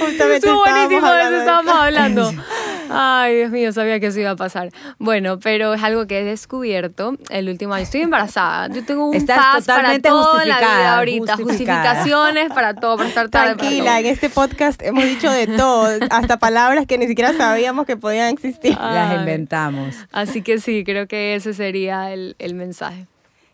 Justamente 0.00 0.36
Estuvo 0.36 0.60
buenísimo 0.60 1.10
de 1.10 1.22
eso 1.22 1.36
estábamos 1.36 1.74
hablando. 1.74 2.32
Ay, 2.90 3.36
Dios 3.36 3.50
mío, 3.50 3.72
sabía 3.72 3.98
que 3.98 4.06
eso 4.06 4.20
iba 4.20 4.30
a 4.30 4.36
pasar. 4.36 4.70
Bueno, 4.98 5.40
pero 5.40 5.74
es 5.74 5.82
algo 5.82 6.06
que 6.06 6.20
he 6.20 6.24
descubierto 6.24 7.16
el 7.30 7.48
último 7.48 7.74
año. 7.74 7.82
Estoy 7.82 8.02
embarazada. 8.02 8.68
Yo 8.68 8.84
tengo 8.84 9.08
un 9.08 9.14
Estás 9.14 9.64
para 9.64 9.98
toda 9.98 10.44
la 10.44 10.58
vida 10.58 10.98
ahorita. 10.98 11.36
Justificaciones 11.36 12.52
para 12.52 12.74
todo, 12.74 12.96
para 12.96 13.08
estar 13.08 13.23
Tranquila, 13.30 14.00
en 14.00 14.06
este 14.06 14.30
podcast 14.30 14.80
hemos 14.82 15.04
dicho 15.04 15.30
de 15.30 15.46
todo, 15.46 15.88
hasta 16.10 16.38
palabras 16.38 16.86
que 16.86 16.98
ni 16.98 17.06
siquiera 17.06 17.32
sabíamos 17.36 17.86
que 17.86 17.96
podían 17.96 18.32
existir. 18.32 18.76
Las 18.78 19.18
inventamos. 19.18 19.94
Así 20.12 20.42
que 20.42 20.60
sí, 20.60 20.84
creo 20.84 21.06
que 21.06 21.34
ese 21.34 21.54
sería 21.54 22.12
el, 22.12 22.54
mensaje. 22.54 23.06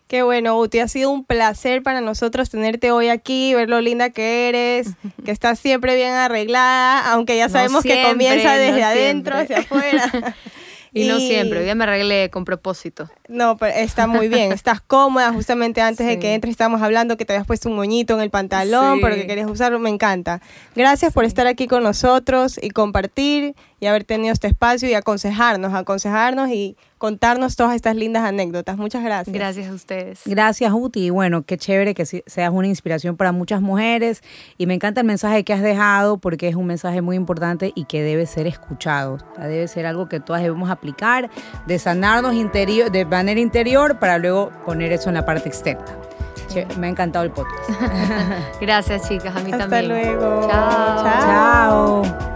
Qué 0.07 0.23
bueno, 0.23 0.59
Uti, 0.59 0.79
ha 0.79 0.87
sido 0.87 1.09
un 1.09 1.23
placer 1.23 1.83
para 1.83 2.01
nosotros 2.01 2.49
tenerte 2.49 2.91
hoy 2.91 3.07
aquí, 3.07 3.53
ver 3.53 3.69
lo 3.69 3.79
linda 3.79 4.09
que 4.09 4.49
eres, 4.49 4.89
que 5.25 5.31
estás 5.31 5.59
siempre 5.59 5.95
bien 5.95 6.13
arreglada, 6.13 7.11
aunque 7.11 7.37
ya 7.37 7.49
sabemos 7.49 7.83
que 7.83 8.03
comienza 8.03 8.55
desde 8.55 8.83
adentro 8.83 9.37
hacia 9.37 9.59
afuera. 9.59 10.35
Y, 10.93 11.07
no 11.07 11.19
siempre, 11.19 11.59
hoy 11.59 11.63
día 11.63 11.75
me 11.75 11.85
arreglé 11.85 12.29
con 12.29 12.43
propósito. 12.43 13.09
No, 13.29 13.55
pero 13.55 13.73
está 13.77 14.07
muy 14.07 14.27
bien, 14.27 14.51
estás 14.51 14.81
cómoda, 14.81 15.31
justamente 15.31 15.79
antes 15.79 16.05
de 16.05 16.19
que 16.19 16.33
entres 16.33 16.51
estábamos 16.51 16.81
hablando 16.81 17.15
que 17.15 17.23
te 17.23 17.31
habías 17.31 17.47
puesto 17.47 17.69
un 17.69 17.77
moñito 17.77 18.13
en 18.13 18.21
el 18.21 18.29
pantalón 18.29 18.99
porque 18.99 19.25
querías 19.25 19.49
usarlo, 19.49 19.79
me 19.79 19.89
encanta. 19.89 20.41
Gracias 20.75 21.13
por 21.13 21.23
estar 21.23 21.47
aquí 21.47 21.67
con 21.67 21.83
nosotros 21.83 22.59
y 22.61 22.71
compartir 22.71 23.55
y 23.81 23.87
haber 23.87 24.03
tenido 24.03 24.31
este 24.31 24.47
espacio 24.47 24.87
y 24.87 24.93
aconsejarnos, 24.93 25.73
aconsejarnos 25.73 26.49
y 26.49 26.77
contarnos 26.99 27.55
todas 27.55 27.75
estas 27.75 27.95
lindas 27.95 28.23
anécdotas. 28.23 28.77
Muchas 28.77 29.03
gracias. 29.03 29.33
Gracias 29.33 29.69
a 29.69 29.73
ustedes. 29.73 30.21
Gracias, 30.23 30.71
Uti. 30.71 31.07
Y 31.07 31.09
bueno, 31.09 31.41
qué 31.41 31.57
chévere 31.57 31.95
que 31.95 32.05
seas 32.05 32.51
una 32.53 32.67
inspiración 32.67 33.17
para 33.17 33.31
muchas 33.31 33.59
mujeres. 33.59 34.21
Y 34.59 34.67
me 34.67 34.75
encanta 34.75 35.01
el 35.01 35.07
mensaje 35.07 35.43
que 35.43 35.51
has 35.51 35.63
dejado 35.63 36.19
porque 36.19 36.47
es 36.47 36.55
un 36.55 36.67
mensaje 36.67 37.01
muy 37.01 37.15
importante 37.15 37.71
y 37.73 37.85
que 37.85 38.03
debe 38.03 38.27
ser 38.27 38.45
escuchado. 38.45 39.17
debe 39.39 39.67
ser 39.67 39.87
algo 39.87 40.07
que 40.07 40.19
todas 40.19 40.43
debemos 40.43 40.69
aplicar, 40.69 41.31
de 41.65 41.79
sanarnos 41.79 42.35
interior, 42.35 42.91
de 42.91 43.03
manera 43.05 43.39
interior 43.39 43.97
para 43.97 44.19
luego 44.19 44.51
poner 44.63 44.91
eso 44.91 45.09
en 45.09 45.15
la 45.15 45.25
parte 45.25 45.49
externa. 45.49 45.85
Me 46.77 46.85
ha 46.85 46.89
encantado 46.91 47.25
el 47.25 47.31
podcast. 47.31 47.67
Gracias, 48.61 49.07
chicas. 49.07 49.35
A 49.35 49.39
mí 49.39 49.51
Hasta 49.51 49.67
también. 49.67 49.87
luego. 49.87 50.47
Chao. 50.47 51.03
Chao. 51.03 52.30